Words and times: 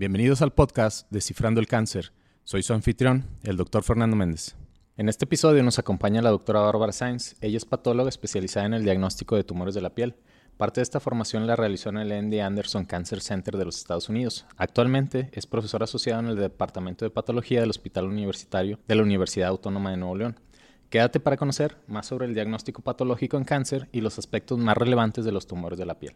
Bienvenidos 0.00 0.40
al 0.40 0.54
podcast 0.54 1.06
Descifrando 1.10 1.60
el 1.60 1.66
Cáncer. 1.66 2.12
Soy 2.44 2.62
su 2.62 2.72
anfitrión, 2.72 3.26
el 3.42 3.58
doctor 3.58 3.82
Fernando 3.82 4.16
Méndez. 4.16 4.56
En 4.96 5.10
este 5.10 5.26
episodio 5.26 5.62
nos 5.62 5.78
acompaña 5.78 6.22
la 6.22 6.30
doctora 6.30 6.60
Bárbara 6.60 6.92
Sainz. 6.92 7.36
Ella 7.42 7.58
es 7.58 7.66
patóloga 7.66 8.08
especializada 8.08 8.64
en 8.64 8.72
el 8.72 8.82
diagnóstico 8.82 9.36
de 9.36 9.44
tumores 9.44 9.74
de 9.74 9.82
la 9.82 9.94
piel. 9.94 10.14
Parte 10.56 10.80
de 10.80 10.84
esta 10.84 11.00
formación 11.00 11.46
la 11.46 11.54
realizó 11.54 11.90
en 11.90 11.98
el 11.98 12.12
Andy 12.12 12.40
Anderson 12.40 12.86
Cancer 12.86 13.20
Center 13.20 13.58
de 13.58 13.66
los 13.66 13.76
Estados 13.76 14.08
Unidos. 14.08 14.46
Actualmente 14.56 15.28
es 15.34 15.46
profesora 15.46 15.84
asociada 15.84 16.20
en 16.20 16.28
el 16.28 16.36
Departamento 16.36 17.04
de 17.04 17.10
Patología 17.10 17.60
del 17.60 17.68
Hospital 17.68 18.06
Universitario 18.06 18.78
de 18.88 18.94
la 18.94 19.02
Universidad 19.02 19.50
Autónoma 19.50 19.90
de 19.90 19.98
Nuevo 19.98 20.16
León. 20.16 20.40
Quédate 20.88 21.20
para 21.20 21.36
conocer 21.36 21.76
más 21.88 22.06
sobre 22.06 22.24
el 22.24 22.32
diagnóstico 22.32 22.80
patológico 22.80 23.36
en 23.36 23.44
cáncer 23.44 23.90
y 23.92 24.00
los 24.00 24.18
aspectos 24.18 24.58
más 24.58 24.78
relevantes 24.78 25.26
de 25.26 25.32
los 25.32 25.46
tumores 25.46 25.78
de 25.78 25.84
la 25.84 25.98
piel. 25.98 26.14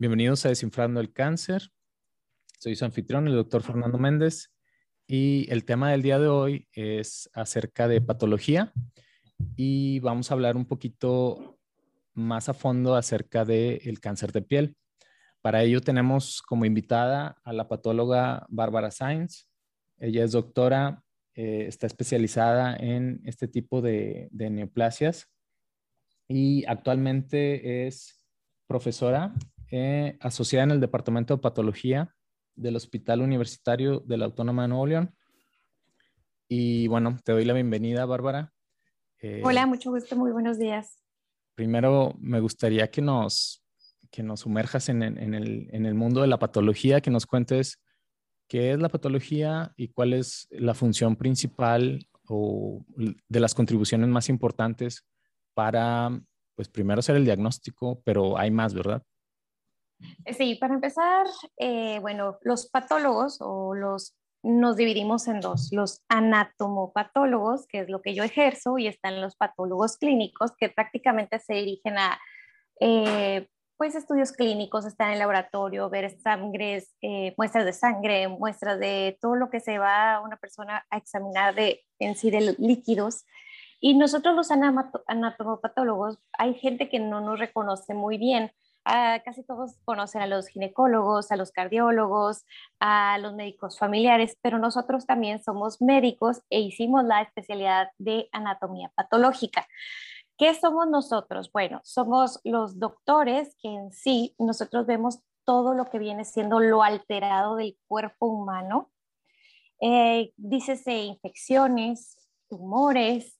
Bienvenidos 0.00 0.46
a 0.46 0.50
Desinfrando 0.50 1.00
el 1.00 1.12
Cáncer. 1.12 1.72
Soy 2.60 2.76
su 2.76 2.84
anfitrión, 2.84 3.26
el 3.26 3.34
doctor 3.34 3.64
Fernando 3.64 3.98
Méndez, 3.98 4.54
y 5.08 5.50
el 5.50 5.64
tema 5.64 5.90
del 5.90 6.02
día 6.02 6.20
de 6.20 6.28
hoy 6.28 6.68
es 6.72 7.28
acerca 7.32 7.88
de 7.88 8.00
patología 8.00 8.72
y 9.56 9.98
vamos 9.98 10.30
a 10.30 10.34
hablar 10.34 10.56
un 10.56 10.66
poquito 10.66 11.58
más 12.14 12.48
a 12.48 12.54
fondo 12.54 12.94
acerca 12.94 13.44
del 13.44 13.98
cáncer 13.98 14.30
de 14.30 14.42
piel. 14.42 14.76
Para 15.42 15.64
ello 15.64 15.80
tenemos 15.80 16.42
como 16.42 16.64
invitada 16.64 17.36
a 17.42 17.52
la 17.52 17.66
patóloga 17.66 18.46
Bárbara 18.50 18.92
Sainz. 18.92 19.48
Ella 19.98 20.22
es 20.22 20.30
doctora, 20.30 21.02
eh, 21.34 21.64
está 21.66 21.88
especializada 21.88 22.76
en 22.76 23.20
este 23.24 23.48
tipo 23.48 23.82
de 23.82 24.28
neoplasias 24.30 25.26
y 26.28 26.64
actualmente 26.66 27.88
es 27.88 28.22
profesora 28.68 29.34
eh, 29.70 30.16
asociada 30.20 30.64
en 30.64 30.70
el 30.72 30.80
Departamento 30.80 31.34
de 31.34 31.42
Patología 31.42 32.14
del 32.54 32.76
Hospital 32.76 33.22
Universitario 33.22 34.00
de 34.00 34.16
la 34.16 34.24
Autónoma 34.26 34.62
de 34.62 34.68
Nuevo 34.68 34.86
León. 34.86 35.14
Y 36.48 36.88
bueno, 36.88 37.16
te 37.24 37.32
doy 37.32 37.44
la 37.44 37.52
bienvenida, 37.52 38.06
Bárbara. 38.06 38.52
Eh, 39.20 39.42
Hola, 39.44 39.66
mucho 39.66 39.90
gusto, 39.90 40.16
muy 40.16 40.32
buenos 40.32 40.58
días. 40.58 41.02
Primero, 41.54 42.14
me 42.18 42.40
gustaría 42.40 42.90
que 42.90 43.02
nos, 43.02 43.62
que 44.10 44.22
nos 44.22 44.40
sumerjas 44.40 44.88
en, 44.88 45.02
en, 45.02 45.34
el, 45.34 45.68
en 45.72 45.86
el 45.86 45.94
mundo 45.94 46.22
de 46.22 46.28
la 46.28 46.38
patología, 46.38 47.00
que 47.00 47.10
nos 47.10 47.26
cuentes 47.26 47.80
qué 48.48 48.72
es 48.72 48.80
la 48.80 48.88
patología 48.88 49.72
y 49.76 49.88
cuál 49.88 50.14
es 50.14 50.48
la 50.50 50.74
función 50.74 51.16
principal 51.16 52.08
o 52.26 52.84
de 52.96 53.40
las 53.40 53.54
contribuciones 53.54 54.08
más 54.08 54.28
importantes 54.28 55.06
para, 55.54 56.18
pues 56.54 56.68
primero 56.68 57.00
hacer 57.00 57.16
el 57.16 57.24
diagnóstico, 57.24 58.00
pero 58.04 58.38
hay 58.38 58.50
más, 58.50 58.74
¿verdad? 58.74 59.02
Eh, 60.24 60.34
sí, 60.34 60.54
para 60.56 60.74
empezar, 60.74 61.26
eh, 61.56 61.98
bueno, 62.00 62.38
los 62.42 62.68
patólogos 62.68 63.38
o 63.40 63.74
los 63.74 64.14
nos 64.44 64.76
dividimos 64.76 65.26
en 65.26 65.40
dos, 65.40 65.70
los 65.72 66.04
anatomopatólogos, 66.08 67.66
que 67.66 67.80
es 67.80 67.88
lo 67.90 68.02
que 68.02 68.14
yo 68.14 68.22
ejerzo, 68.22 68.78
y 68.78 68.86
están 68.86 69.20
los 69.20 69.34
patólogos 69.34 69.96
clínicos, 69.96 70.52
que 70.56 70.68
prácticamente 70.68 71.40
se 71.40 71.54
dirigen 71.54 71.98
a 71.98 72.20
eh, 72.80 73.48
pues 73.76 73.96
estudios 73.96 74.32
clínicos, 74.32 74.86
están 74.86 75.08
en 75.08 75.14
el 75.14 75.18
laboratorio, 75.20 75.90
ver 75.90 76.10
sangres, 76.20 76.94
muestras 77.36 77.64
de 77.64 77.72
sangre, 77.72 78.28
muestras 78.28 78.78
de 78.78 79.18
todo 79.20 79.36
lo 79.36 79.50
que 79.50 79.60
se 79.60 79.78
va 79.78 80.14
a 80.14 80.20
una 80.20 80.36
persona 80.36 80.84
a 80.90 80.96
examinar 80.96 81.54
de, 81.54 81.84
en 81.98 82.16
sí 82.16 82.30
de 82.30 82.56
líquidos. 82.58 83.24
Y 83.80 83.96
nosotros 83.96 84.34
los 84.34 84.50
anatomopatólogos, 84.50 86.18
hay 86.32 86.54
gente 86.54 86.88
que 86.88 86.98
no 86.98 87.20
nos 87.20 87.38
reconoce 87.38 87.94
muy 87.94 88.18
bien, 88.18 88.50
casi 89.24 89.42
todos 89.42 89.76
conocen 89.84 90.22
a 90.22 90.26
los 90.26 90.48
ginecólogos, 90.48 91.30
a 91.30 91.36
los 91.36 91.52
cardiólogos, 91.52 92.44
a 92.80 93.18
los 93.18 93.34
médicos 93.34 93.78
familiares, 93.78 94.38
pero 94.40 94.58
nosotros 94.58 95.06
también 95.06 95.42
somos 95.42 95.82
médicos 95.82 96.42
e 96.48 96.60
hicimos 96.60 97.04
la 97.04 97.22
especialidad 97.22 97.90
de 97.98 98.28
anatomía 98.32 98.90
patológica. 98.94 99.66
¿Qué 100.38 100.54
somos 100.54 100.88
nosotros? 100.88 101.50
Bueno, 101.52 101.80
somos 101.84 102.40
los 102.44 102.78
doctores 102.78 103.56
que 103.60 103.68
en 103.68 103.92
sí 103.92 104.34
nosotros 104.38 104.86
vemos 104.86 105.18
todo 105.44 105.74
lo 105.74 105.86
que 105.86 105.98
viene 105.98 106.24
siendo 106.24 106.60
lo 106.60 106.82
alterado 106.82 107.56
del 107.56 107.76
cuerpo 107.88 108.26
humano. 108.26 108.90
Eh, 109.80 110.32
dícese 110.36 111.02
infecciones, 111.02 112.16
tumores, 112.48 113.38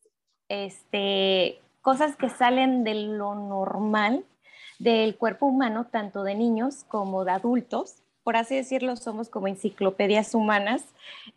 este, 0.49 1.61
cosas 1.81 2.17
que 2.17 2.29
salen 2.29 2.85
de 2.85 2.95
lo 2.95 3.35
normal 3.35 4.25
del 4.79 5.17
cuerpo 5.17 5.47
humano, 5.47 5.87
tanto 5.91 6.23
de 6.23 6.35
niños 6.35 6.85
como 6.89 7.25
de 7.25 7.33
adultos. 7.33 8.03
Por 8.23 8.37
así 8.37 8.57
decirlo, 8.57 8.97
somos 8.97 9.29
como 9.29 9.49
enciclopedias 9.49 10.35
humanas 10.35 10.85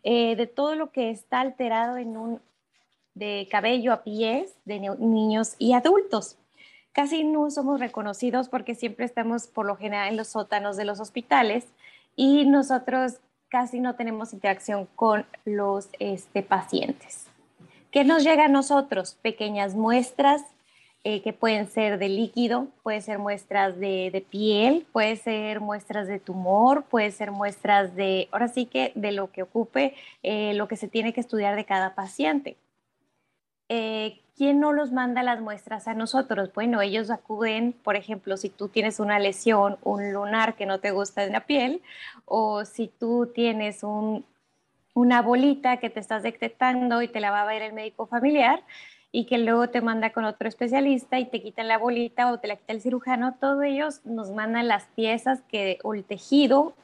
eh, 0.02 0.36
de 0.36 0.46
todo 0.46 0.74
lo 0.74 0.90
que 0.90 1.10
está 1.10 1.40
alterado 1.40 1.96
en 1.96 2.16
un, 2.16 2.40
de 3.14 3.48
cabello 3.50 3.92
a 3.92 4.02
pies 4.02 4.54
de 4.64 4.80
niños 4.80 5.54
y 5.58 5.72
adultos. 5.72 6.36
Casi 6.92 7.24
no 7.24 7.50
somos 7.50 7.80
reconocidos 7.80 8.48
porque 8.48 8.74
siempre 8.74 9.06
estamos 9.06 9.46
por 9.46 9.66
lo 9.66 9.76
general 9.76 10.10
en 10.10 10.16
los 10.16 10.28
sótanos 10.28 10.76
de 10.76 10.84
los 10.84 11.00
hospitales 11.00 11.66
y 12.16 12.44
nosotros 12.44 13.14
casi 13.48 13.80
no 13.80 13.94
tenemos 13.94 14.32
interacción 14.32 14.86
con 14.94 15.26
los 15.44 15.88
este, 15.98 16.42
pacientes. 16.42 17.26
¿Qué 17.90 18.04
nos 18.04 18.24
llega 18.24 18.46
a 18.46 18.48
nosotros? 18.48 19.18
Pequeñas 19.22 19.74
muestras 19.74 20.42
eh, 21.04 21.20
que 21.20 21.32
pueden 21.32 21.66
ser 21.66 21.98
de 21.98 22.08
líquido, 22.08 22.68
puede 22.84 23.00
ser 23.00 23.18
muestras 23.18 23.76
de, 23.80 24.24
piel, 24.30 24.86
puede 24.92 25.16
ser 25.16 25.60
muestras 25.60 26.06
de 26.06 26.20
tumor, 26.20 26.84
puede 26.84 27.10
ser 27.10 27.32
muestras 27.32 27.96
de, 27.96 28.28
ahora 28.30 28.46
sí 28.46 28.66
que 28.66 28.92
de 28.94 29.10
lo 29.10 29.32
que 29.32 29.42
ocupe, 29.42 29.94
eh, 30.22 30.54
lo 30.54 30.68
que 30.68 30.76
se 30.76 30.86
tiene 30.86 31.12
que 31.12 31.20
estudiar 31.20 31.56
de 31.56 31.64
cada 31.64 31.96
paciente. 31.96 32.56
Eh, 33.68 34.20
¿Quién 34.36 34.60
no 34.60 34.72
los 34.72 34.92
manda 34.92 35.24
las 35.24 35.40
muestras 35.40 35.88
a 35.88 35.94
nosotros? 35.94 36.52
Bueno, 36.54 36.80
ellos 36.80 37.10
acuden, 37.10 37.72
por 37.72 37.96
ejemplo, 37.96 38.36
si 38.36 38.48
tú 38.48 38.68
tienes 38.68 39.00
una 39.00 39.18
lesión, 39.18 39.78
un 39.82 40.12
lunar 40.12 40.54
que 40.54 40.66
no 40.66 40.78
te 40.78 40.92
gusta 40.92 41.24
en 41.24 41.32
la 41.32 41.46
piel, 41.46 41.82
o 42.26 42.64
si 42.64 42.86
tú 42.86 43.30
tienes 43.34 43.82
una 44.94 45.22
bolita 45.22 45.78
que 45.78 45.90
te 45.90 45.98
estás 45.98 46.22
detectando 46.22 47.02
y 47.02 47.08
te 47.08 47.18
la 47.18 47.32
va 47.32 47.42
a 47.42 47.46
ver 47.46 47.62
el 47.62 47.72
médico 47.72 48.06
familiar, 48.06 48.62
y 49.12 49.26
que 49.26 49.36
luego 49.36 49.68
te 49.68 49.82
manda 49.82 50.10
con 50.10 50.24
otro 50.24 50.48
especialista 50.48 51.18
y 51.18 51.26
te 51.26 51.42
quitan 51.42 51.68
la 51.68 51.76
bolita 51.76 52.32
o 52.32 52.38
te 52.38 52.48
la 52.48 52.56
quita 52.56 52.72
el 52.72 52.80
cirujano, 52.80 53.34
todos 53.38 53.62
ellos 53.62 54.00
nos 54.04 54.30
mandan 54.30 54.66
las 54.66 54.86
piezas 54.96 55.42
que, 55.48 55.78
o 55.84 55.92
el 55.94 56.02
tejido 56.02 56.74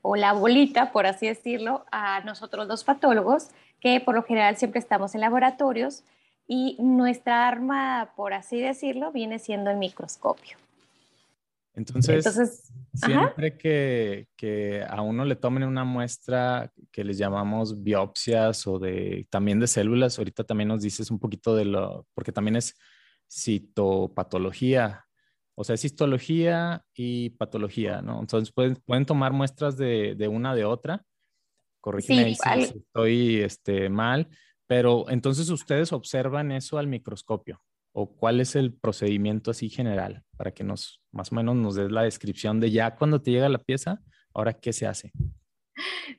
o 0.00 0.16
la 0.16 0.32
bolita, 0.32 0.90
por 0.90 1.06
así 1.06 1.26
decirlo, 1.26 1.84
a 1.92 2.20
nosotros 2.20 2.66
los 2.66 2.82
patólogos, 2.82 3.50
que 3.80 4.00
por 4.00 4.14
lo 4.14 4.22
general 4.22 4.56
siempre 4.56 4.78
estamos 4.78 5.14
en 5.14 5.20
laboratorios 5.20 6.02
y 6.48 6.76
nuestra 6.78 7.46
arma, 7.46 8.10
por 8.16 8.32
así 8.32 8.58
decirlo, 8.58 9.12
viene 9.12 9.38
siendo 9.38 9.70
el 9.70 9.76
microscopio. 9.76 10.56
Entonces, 11.76 12.72
siempre 12.94 13.58
que, 13.58 14.84
a 14.88 15.02
uno 15.02 15.26
le 15.26 15.36
tomen 15.36 15.62
una 15.62 15.84
muestra 15.84 16.72
que 16.90 17.04
les 17.04 17.18
llamamos 17.18 17.82
biopsias 17.82 18.66
o 18.66 18.78
de 18.78 19.26
también 19.30 19.60
de 19.60 19.66
células, 19.66 20.18
ahorita 20.18 20.44
también 20.44 20.68
nos 20.68 20.80
dices 20.80 21.10
un 21.10 21.18
poquito 21.18 21.54
de 21.54 21.66
lo, 21.66 22.06
porque 22.14 22.32
también 22.32 22.56
es 22.56 22.74
citopatología, 23.30 25.04
o 25.54 25.64
sea, 25.64 25.74
es 25.74 25.84
histología 25.84 26.82
y 26.94 27.30
patología, 27.30 28.00
¿no? 28.00 28.20
Entonces 28.20 28.52
pueden, 28.52 28.76
pueden 28.76 29.04
tomar 29.04 29.34
muestras 29.34 29.76
de, 29.76 30.14
de 30.14 30.28
una 30.28 30.54
de 30.54 30.64
otra. 30.64 31.04
Corrígeme 31.82 32.34
si, 32.34 32.78
estoy 32.78 33.36
este, 33.42 33.90
mal, 33.90 34.28
pero 34.66 35.10
entonces 35.10 35.50
ustedes 35.50 35.92
observan 35.92 36.52
eso 36.52 36.78
al 36.78 36.86
microscopio 36.86 37.60
o 37.98 38.14
cuál 38.14 38.40
es 38.40 38.56
el 38.56 38.74
procedimiento 38.74 39.50
así 39.50 39.70
general 39.70 40.22
para 40.36 40.50
que 40.50 40.62
nos 40.62 41.00
más 41.12 41.32
o 41.32 41.34
menos 41.34 41.56
nos 41.56 41.76
des 41.76 41.90
la 41.90 42.02
descripción 42.02 42.60
de 42.60 42.70
ya 42.70 42.94
cuando 42.94 43.22
te 43.22 43.30
llega 43.30 43.48
la 43.48 43.56
pieza, 43.56 44.02
ahora 44.34 44.52
qué 44.52 44.74
se 44.74 44.86
hace. 44.86 45.12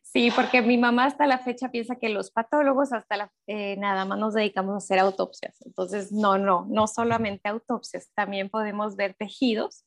Sí, 0.02 0.32
porque 0.36 0.64
mi 0.64 0.80
mamá 0.80 1.06
hasta 1.06 1.28
la 1.28 1.38
fecha 1.38 1.70
piensa 1.70 1.98
que 1.98 2.10
los 2.10 2.32
patólogos 2.32 2.94
hasta 2.94 3.18
la, 3.18 3.32
eh, 3.46 3.78
nada 3.78 4.06
más 4.06 4.18
nos 4.18 4.34
dedicamos 4.34 4.74
a 4.74 4.78
hacer 4.78 4.98
autopsias. 4.98 5.62
Entonces, 5.68 6.12
no, 6.12 6.40
no, 6.40 6.66
no 6.68 6.88
solamente 6.88 7.48
autopsias, 7.48 8.10
también 8.16 8.50
podemos 8.50 8.96
ver 8.96 9.14
tejidos. 9.14 9.86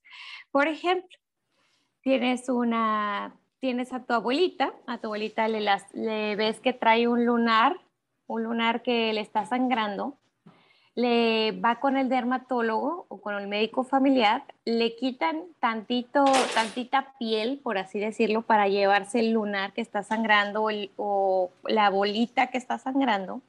Por 0.53 0.69
ejemplo, 0.69 1.19
tienes 2.03 2.49
una, 2.49 3.37
tienes 3.59 3.93
a 3.93 4.05
tu 4.05 4.15
abuelita, 4.15 4.73
a 4.87 4.99
tu 4.99 5.09
abuelita 5.09 5.49
le, 5.49 5.67
le 5.95 6.37
ves 6.37 6.61
que 6.61 6.73
trae 6.73 7.09
un 7.09 7.27
lunar, 7.27 7.77
un 8.29 8.45
lunar 8.45 8.83
que 8.83 9.13
le 9.13 9.23
está 9.23 9.45
sangrando 9.45 10.20
le 11.00 11.52
va 11.52 11.81
con 11.81 11.97
el 11.97 12.08
dermatólogo 12.08 13.06
o 13.08 13.20
con 13.20 13.35
el 13.35 13.47
médico 13.47 13.85
familiar, 13.85 14.44
le 14.64 14.97
quitan 14.97 15.44
tantito, 15.58 16.25
tantita 16.55 17.14
piel, 17.19 17.58
por 17.62 17.79
así 17.79 17.99
decirlo, 17.99 18.43
para 18.43 18.69
llevarse 18.69 19.20
el 19.20 19.32
lunar 19.32 19.73
que 19.73 19.81
está 19.81 20.02
sangrando 20.02 20.69
o 20.97 21.50
la 21.64 21.88
bolita 21.91 22.49
que 22.49 22.58
está 22.58 22.79
sangrando. 22.79 23.41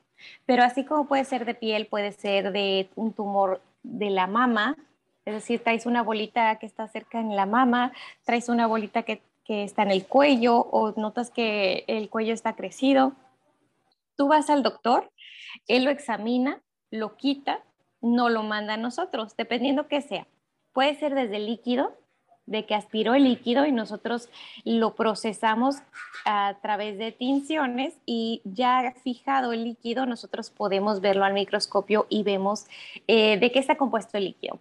Pero 0.46 0.64
así 0.64 0.86
como 0.86 1.08
puede 1.08 1.26
ser 1.26 1.46
de 1.46 1.54
piel, 1.54 1.88
puede 1.88 2.14
ser 2.14 2.52
de 2.52 2.90
un 2.96 3.12
tumor 3.12 3.62
de 3.84 4.12
la 4.12 4.28
mama, 4.28 4.78
es 5.26 5.34
decir, 5.34 5.62
traes 5.64 5.86
una 5.86 6.04
bolita 6.04 6.58
que 6.58 6.66
está 6.66 6.88
cerca 6.88 7.20
en 7.20 7.36
la 7.36 7.46
mama, 7.46 7.92
traes 8.24 8.50
una 8.50 8.66
bolita 8.66 9.04
que, 9.04 9.22
que 9.44 9.64
está 9.64 9.84
en 9.84 9.92
el 9.92 10.06
cuello 10.06 10.58
o 10.58 10.94
notas 11.00 11.32
que 11.32 11.84
el 11.88 12.10
cuello 12.10 12.34
está 12.34 12.56
crecido. 12.56 13.14
Tú 14.16 14.28
vas 14.28 14.50
al 14.50 14.64
doctor, 14.64 15.12
él 15.68 15.84
lo 15.84 15.92
examina 15.92 16.62
lo 16.92 17.18
quita, 17.18 17.64
no 18.02 18.30
lo 18.30 18.44
manda 18.44 18.76
a 18.76 18.78
nosotros, 18.78 19.36
dependiendo 19.36 19.88
que 19.88 20.02
sea. 20.02 20.28
Puede 20.74 20.96
ser 20.96 21.16
desde 21.16 21.40
líquido, 21.40 21.94
de 22.46 22.66
que 22.66 22.76
aspiró 22.76 23.14
el 23.14 23.24
líquido 23.24 23.66
y 23.66 23.72
nosotros 23.72 24.30
lo 24.66 24.96
procesamos 24.96 25.78
a 26.26 26.58
través 26.62 26.98
de 26.98 27.12
tinciones 27.12 27.94
y 28.06 28.42
ya 28.44 28.94
fijado 29.04 29.54
el 29.54 29.64
líquido, 29.64 30.06
nosotros 30.06 30.50
podemos 30.50 31.02
verlo 31.02 31.24
al 31.24 31.34
microscopio 31.34 32.08
y 32.10 32.24
vemos 32.24 32.66
eh, 33.08 33.40
de 33.40 33.52
qué 33.52 33.60
está 33.60 33.78
compuesto 33.78 34.18
el 34.18 34.26
líquido. 34.26 34.60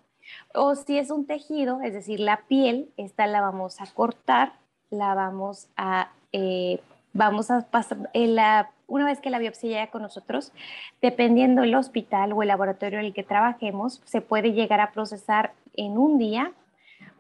O 0.55 0.77
si 0.77 0.99
es 0.99 1.11
un 1.11 1.27
tejido, 1.27 1.81
es 1.81 1.93
decir, 1.93 2.21
la 2.21 2.43
piel, 2.47 2.91
esta 2.97 3.27
la 3.27 3.41
vamos 3.41 3.81
a 3.81 3.87
cortar, 3.87 4.53
la 4.91 5.15
vamos 5.15 5.67
a, 5.77 6.13
eh, 6.33 6.81
vamos 7.13 7.51
a 7.51 7.63
pasar, 7.63 8.11
en 8.13 8.37
la 8.37 8.71
una 8.91 9.07
vez 9.07 9.21
que 9.21 9.31
la 9.31 9.39
biopsia 9.39 9.71
llega 9.71 9.91
con 9.91 10.03
nosotros, 10.03 10.53
dependiendo 11.01 11.63
el 11.63 11.75
hospital 11.75 12.33
o 12.33 12.43
el 12.43 12.49
laboratorio 12.49 12.99
en 12.99 13.07
el 13.07 13.15
que 13.15 13.23
trabajemos, 13.23 14.03
se 14.05 14.21
puede 14.21 14.53
llegar 14.53 14.81
a 14.81 14.91
procesar 14.93 15.55
en 15.75 15.97
un 15.97 16.19
día, 16.19 16.53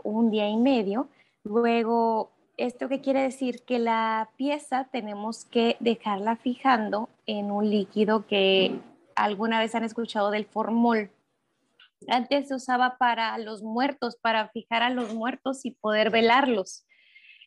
un 0.02 0.30
día 0.30 0.48
y 0.48 0.56
medio. 0.56 1.08
Luego, 1.44 2.30
¿esto 2.56 2.88
qué 2.88 3.00
quiere 3.00 3.22
decir? 3.22 3.62
Que 3.64 3.78
la 3.78 4.28
pieza 4.36 4.88
tenemos 4.90 5.44
que 5.44 5.76
dejarla 5.80 6.36
fijando 6.36 7.08
en 7.26 7.52
un 7.52 7.70
líquido 7.70 8.26
que 8.26 8.72
alguna 9.14 9.60
vez 9.60 9.74
han 9.74 9.84
escuchado 9.84 10.30
del 10.30 10.46
formol. 10.46 11.10
Antes 12.08 12.48
se 12.48 12.54
usaba 12.54 12.96
para 12.98 13.38
los 13.38 13.62
muertos, 13.62 14.16
para 14.16 14.48
fijar 14.48 14.82
a 14.82 14.90
los 14.90 15.14
muertos 15.14 15.64
y 15.64 15.70
poder 15.70 16.10
velarlos. 16.10 16.84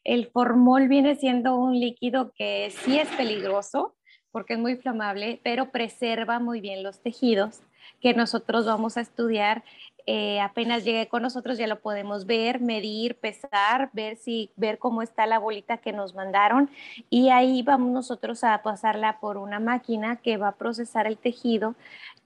El 0.06 0.28
formol 0.28 0.88
viene 0.88 1.16
siendo 1.16 1.58
un 1.58 1.80
líquido 1.80 2.32
que 2.34 2.72
sí 2.72 3.00
es 3.00 3.10
peligroso, 3.10 3.96
porque 4.34 4.56
es 4.56 4.60
muy 4.60 4.74
inflamable, 4.74 5.40
pero 5.44 5.70
preserva 5.70 6.40
muy 6.40 6.60
bien 6.60 6.84
los 6.84 7.00
tejidos 7.00 7.62
que 8.02 8.14
nosotros 8.14 8.66
vamos 8.66 8.98
a 8.98 9.02
estudiar. 9.02 9.64
Eh, 10.08 10.42
apenas 10.42 10.84
llegue 10.84 11.08
con 11.08 11.22
nosotros 11.22 11.58
ya 11.58 11.68
lo 11.68 11.80
podemos 11.80 12.26
ver, 12.26 12.60
medir, 12.60 13.16
pesar, 13.16 13.90
ver 13.94 14.18
si 14.18 14.50
ver 14.58 14.80
cómo 14.80 15.02
está 15.02 15.28
la 15.28 15.40
bolita 15.40 15.78
que 15.78 15.94
nos 15.94 16.14
mandaron 16.14 16.70
y 17.10 17.30
ahí 17.30 17.62
vamos 17.62 17.92
nosotros 17.92 18.44
a 18.44 18.62
pasarla 18.64 19.22
por 19.22 19.38
una 19.38 19.62
máquina 19.62 20.18
que 20.18 20.36
va 20.36 20.50
a 20.50 20.56
procesar 20.56 21.08
el 21.08 21.16
tejido 21.16 21.76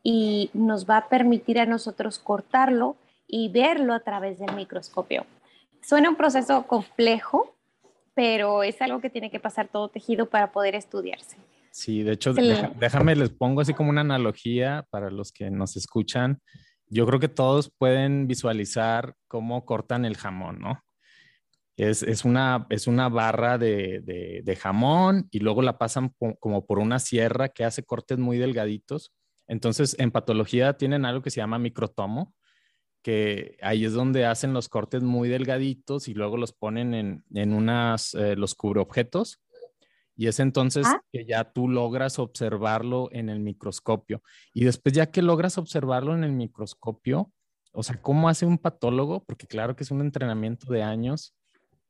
y 0.01 0.49
nos 0.53 0.89
va 0.89 0.97
a 0.97 1.07
permitir 1.09 1.59
a 1.59 1.67
nosotros 1.67 2.17
cortarlo 2.17 2.95
y 3.27 3.49
verlo 3.49 3.93
a 3.93 3.99
través 3.99 4.39
del 4.39 4.55
microscopio. 4.55 5.25
Suena 5.81 6.09
un 6.09 6.15
proceso 6.15 6.65
complejo, 6.65 7.53
pero 8.15 8.63
es 8.63 8.81
algo 8.81 9.01
que 9.01 9.09
tiene 9.09 9.29
que 9.29 9.39
pasar 9.39 9.67
todo 9.67 9.89
tejido 9.89 10.27
para 10.27 10.51
poder 10.51 10.73
estudiarse. 10.73 11.37
Sí, 11.77 12.01
de 12.01 12.13
hecho, 12.13 12.33
déjame, 12.33 13.15
les 13.15 13.29
pongo 13.29 13.61
así 13.61 13.75
como 13.75 13.91
una 13.91 14.01
analogía 14.01 14.87
para 14.89 15.11
los 15.11 15.31
que 15.31 15.51
nos 15.51 15.77
escuchan. 15.77 16.41
Yo 16.87 17.05
creo 17.05 17.19
que 17.19 17.27
todos 17.27 17.71
pueden 17.77 18.25
visualizar 18.25 19.13
cómo 19.27 19.63
cortan 19.63 20.03
el 20.03 20.17
jamón, 20.17 20.57
¿no? 20.57 20.81
Es, 21.75 22.01
es, 22.01 22.25
una, 22.25 22.65
es 22.71 22.87
una 22.87 23.09
barra 23.09 23.59
de, 23.59 24.01
de, 24.03 24.41
de, 24.43 24.55
jamón 24.55 25.27
y 25.29 25.37
luego 25.37 25.61
la 25.61 25.77
pasan 25.77 26.15
como 26.39 26.65
por 26.65 26.79
una 26.79 26.97
sierra 26.97 27.49
que 27.49 27.63
hace 27.63 27.83
cortes 27.83 28.17
muy 28.17 28.39
delgaditos. 28.39 29.13
Entonces, 29.47 29.95
en 29.99 30.09
patología 30.09 30.77
tienen 30.77 31.05
algo 31.05 31.21
que 31.21 31.29
se 31.29 31.41
llama 31.41 31.59
microtomo, 31.59 32.33
que 33.03 33.55
ahí 33.61 33.85
es 33.85 33.93
donde 33.93 34.25
hacen 34.25 34.51
los 34.51 34.67
cortes 34.67 35.03
muy 35.03 35.29
delgaditos 35.29 36.07
y 36.07 36.15
luego 36.15 36.37
los 36.37 36.53
ponen 36.53 36.95
en, 36.95 37.23
en 37.35 37.53
unas, 37.53 38.15
eh, 38.15 38.35
los 38.35 38.55
cubreobjetos 38.55 39.43
y 40.17 40.27
es 40.27 40.39
entonces 40.39 40.87
ah. 40.87 40.99
que 41.11 41.25
ya 41.25 41.43
tú 41.53 41.69
logras 41.69 42.17
observarlo 42.17 43.07
en 43.11 43.29
el 43.29 43.39
microscopio. 43.39 44.23
Y 44.51 44.65
después 44.65 44.93
ya 44.93 45.11
que 45.11 45.21
logras 45.21 45.59
observarlo 45.59 46.15
en 46.15 46.23
el 46.23 46.31
microscopio, 46.31 47.31
o 47.71 47.83
sea, 47.83 48.01
¿cómo 48.01 48.27
hace 48.27 48.47
un 48.47 48.57
patólogo? 48.57 49.23
Porque 49.23 49.45
claro 49.45 49.75
que 49.75 49.83
es 49.83 49.91
un 49.91 50.01
entrenamiento 50.01 50.73
de 50.73 50.81
años. 50.81 51.35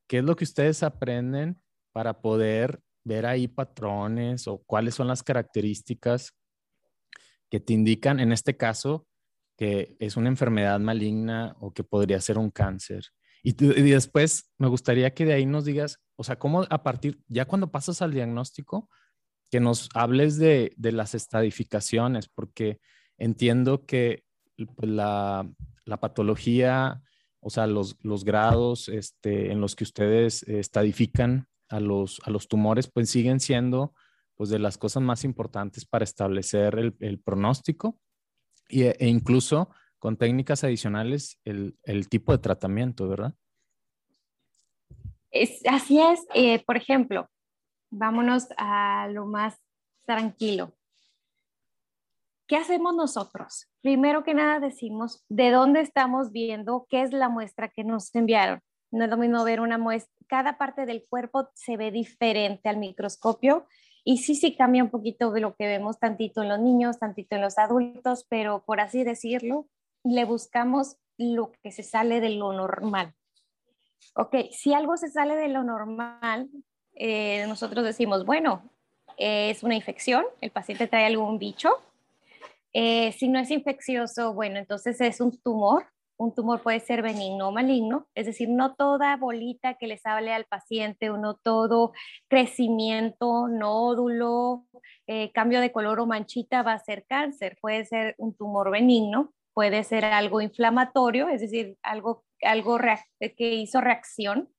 ¿Qué 0.08 0.18
es 0.18 0.26
lo 0.26 0.36
que 0.36 0.44
ustedes 0.44 0.84
aprenden 0.84 1.62
para 1.94 2.22
poder 2.22 2.82
ver 3.06 3.26
ahí 3.26 3.48
patrones 3.48 4.46
o 4.48 4.62
cuáles 4.66 4.96
son 4.96 5.08
las 5.08 5.24
características 5.24 6.34
que 7.50 7.62
te 7.62 7.72
indican, 7.72 8.20
en 8.20 8.34
este 8.34 8.58
caso, 8.58 9.08
que 9.56 9.96
es 10.00 10.18
una 10.18 10.28
enfermedad 10.28 10.82
maligna 10.82 11.56
o 11.62 11.74
que 11.74 11.86
podría 11.86 12.20
ser 12.20 12.38
un 12.38 12.52
cáncer? 12.52 13.06
Y, 13.48 13.54
después 13.54 14.52
me 14.58 14.68
gustaría 14.68 15.14
que 15.14 15.24
de 15.24 15.32
ahí 15.32 15.46
nos 15.46 15.64
digas, 15.64 16.02
o 16.18 16.26
sea, 16.26 16.38
cómo 16.38 16.66
a 16.70 16.84
partir, 16.84 17.24
ya 17.30 17.46
cuando 17.46 17.72
pasas 17.72 18.02
al 18.02 18.12
diagnóstico, 18.12 18.90
que 19.50 19.62
nos 19.62 19.88
hables 19.94 20.38
de, 20.38 20.74
las 20.78 21.16
estadificaciones, 21.16 22.28
porque 22.28 22.82
entiendo 23.18 23.86
que 23.86 24.26
pues, 24.76 24.90
la, 24.90 25.50
patología, 26.02 27.02
o 27.40 27.50
sea, 27.50 27.68
los, 27.68 27.96
grados 28.26 28.90
este, 28.90 29.50
en 29.54 29.62
los 29.62 29.78
que 29.78 29.86
ustedes 29.86 30.44
estadifican 30.44 31.48
a 31.70 31.80
los, 31.80 32.20
a 32.26 32.32
los 32.32 32.50
tumores, 32.50 32.92
pues 32.92 33.10
siguen 33.10 33.40
siendo 33.40 33.94
pues 34.36 34.50
de 34.50 34.60
las 34.60 34.78
cosas 34.78 35.04
más 35.04 35.24
importantes 35.24 35.86
para 35.86 36.04
establecer 36.04 36.94
el, 37.00 37.20
pronóstico. 37.22 37.98
E, 38.68 38.94
e, 39.00 39.08
incluso 39.08 39.70
con 40.08 40.16
técnicas 40.16 40.64
adicionales 40.64 41.38
el, 41.44 41.78
el 41.84 42.08
tipo 42.08 42.32
de 42.32 42.38
tratamiento, 42.38 43.10
¿verdad? 43.10 43.34
así 45.70 46.00
es, 46.00 46.26
eh, 46.34 46.64
por 46.64 46.78
ejemplo, 46.78 47.30
vámonos 47.92 48.48
a 48.56 49.10
lo 49.12 49.26
más 49.26 49.60
tranquilo. 50.06 50.72
¿Qué 52.48 52.56
hacemos 52.56 52.96
nosotros? 52.96 53.68
Primero 53.82 54.24
que 54.24 54.34
nada 54.34 54.62
decimos 54.62 55.26
de 55.28 55.52
dónde 55.52 55.82
estamos 55.82 56.32
viendo, 56.32 56.88
qué 56.90 57.02
es 57.02 57.12
la 57.12 57.28
muestra 57.28 57.68
que 57.68 57.84
nos 57.84 58.16
enviaron. 58.16 58.62
No 58.92 59.04
es 59.04 59.10
lo 59.10 59.18
mismo 59.18 59.44
ver 59.44 59.60
una 59.60 59.78
muestra, 59.78 60.16
cada 60.30 60.58
parte 60.58 60.86
del 60.86 61.04
cuerpo 61.10 61.50
se 61.54 61.76
ve 61.76 61.92
diferente 61.92 62.70
al 62.70 62.78
microscopio 62.78 63.68
y 64.06 64.20
sí, 64.20 64.36
sí 64.36 64.56
cambia 64.56 64.86
un 64.86 64.90
poquito 64.90 65.34
de 65.34 65.42
lo 65.42 65.54
que 65.58 65.68
vemos 65.68 66.00
tantito 66.00 66.44
en 66.44 66.48
los 66.48 66.62
niños, 66.62 66.98
tantito 66.98 67.36
en 67.36 67.42
los 67.42 67.58
adultos, 67.58 68.26
pero 68.30 68.64
por 68.66 68.80
así 68.80 69.04
decirlo, 69.04 69.68
le 70.14 70.26
buscamos 70.26 70.98
lo 71.18 71.52
que 71.64 71.72
se 71.72 71.84
sale 71.84 72.22
de 72.22 72.30
lo 72.32 72.54
normal. 72.54 73.14
Ok, 74.16 74.36
si 74.52 74.74
algo 74.74 74.98
se 74.98 75.10
sale 75.10 75.36
de 75.36 75.48
lo 75.48 75.64
normal, 75.64 76.50
eh, 76.94 77.46
nosotros 77.48 77.84
decimos, 77.84 78.26
bueno, 78.26 78.70
es 79.18 79.64
una 79.64 79.76
infección, 79.76 80.26
el 80.42 80.52
paciente 80.52 80.88
trae 80.88 81.06
algún 81.06 81.40
bicho. 81.40 81.70
Eh, 82.74 83.12
si 83.14 83.28
no 83.28 83.40
es 83.40 83.50
infeccioso, 83.50 84.34
bueno, 84.34 84.60
entonces 84.60 85.02
es 85.02 85.20
un 85.22 85.36
tumor. 85.42 85.86
Un 86.20 86.34
tumor 86.34 86.62
puede 86.62 86.80
ser 86.80 87.04
benigno 87.04 87.50
o 87.50 87.52
maligno, 87.52 88.08
es 88.16 88.26
decir, 88.26 88.50
no 88.50 88.74
toda 88.74 89.16
bolita 89.18 89.76
que 89.76 89.86
les 89.86 90.04
hable 90.04 90.34
al 90.34 90.46
paciente 90.46 91.12
o 91.12 91.18
no 91.18 91.36
todo 91.36 91.92
crecimiento, 92.28 93.48
nódulo, 93.48 94.66
eh, 95.06 95.32
cambio 95.32 95.62
de 95.62 95.72
color 95.72 96.00
o 96.00 96.08
manchita 96.08 96.64
va 96.64 96.74
a 96.74 96.80
ser 96.80 97.06
cáncer. 97.08 97.60
Puede 97.62 97.86
ser 97.86 98.16
un 98.18 98.36
tumor 98.36 98.72
benigno, 98.72 99.32
puede 99.58 99.84
ser 99.84 100.06
algo 100.06 100.40
inflamatorio, 100.40 101.30
es 101.30 101.42
decir, 101.42 101.80
algo 101.82 102.24
algo 102.44 102.78
que 103.20 103.56
hizo 103.56 103.82
reacción 103.82 104.54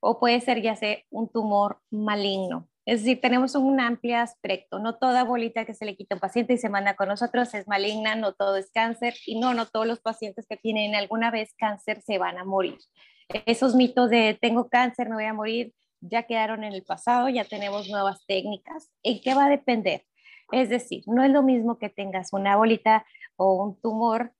o 0.00 0.18
puede 0.18 0.40
ser 0.40 0.60
ya 0.60 0.74
sea 0.74 0.98
un 1.10 1.30
tumor 1.30 1.78
maligno. 1.92 2.68
Es 2.84 3.02
decir, 3.02 3.20
tenemos 3.20 3.54
un 3.54 3.78
amplio 3.78 4.18
aspecto. 4.18 4.80
No 4.80 4.98
toda 4.98 5.22
bolita 5.22 5.64
que 5.64 5.74
se 5.74 5.84
le 5.84 5.94
quita 5.94 6.16
a 6.16 6.16
un 6.16 6.20
paciente 6.20 6.54
y 6.54 6.58
se 6.58 6.68
manda 6.68 6.96
con 6.96 7.06
nosotros 7.06 7.54
es 7.54 7.68
maligna, 7.68 8.16
no 8.16 8.32
todo 8.32 8.56
es 8.56 8.68
cáncer 8.72 9.14
y 9.28 9.38
no, 9.38 9.54
no 9.54 9.66
todos 9.66 9.86
los 9.86 10.00
pacientes 10.00 10.44
que 10.48 10.56
tienen 10.56 10.96
alguna 10.96 11.30
vez 11.30 11.54
cáncer 11.56 12.02
se 12.02 12.18
van 12.18 12.36
a 12.36 12.44
morir. 12.44 12.78
Esos 13.46 13.76
mitos 13.76 14.10
de 14.10 14.36
tengo 14.40 14.68
cáncer, 14.68 15.08
me 15.08 15.14
voy 15.14 15.26
a 15.26 15.34
morir, 15.34 15.72
ya 16.00 16.24
quedaron 16.24 16.64
en 16.64 16.72
el 16.72 16.82
pasado, 16.82 17.28
ya 17.28 17.44
tenemos 17.44 17.88
nuevas 17.88 18.26
técnicas. 18.26 18.90
¿En 19.04 19.20
qué 19.20 19.34
va 19.34 19.44
a 19.44 19.50
depender? 19.50 20.02
Es 20.50 20.68
decir, 20.68 21.02
no 21.06 21.22
es 21.22 21.30
lo 21.30 21.44
mismo 21.44 21.78
que 21.78 21.88
tengas 21.88 22.32
una 22.32 22.56
bolita 22.56 23.06
o 23.42 23.54
un 23.54 23.74
tumor 23.80 24.32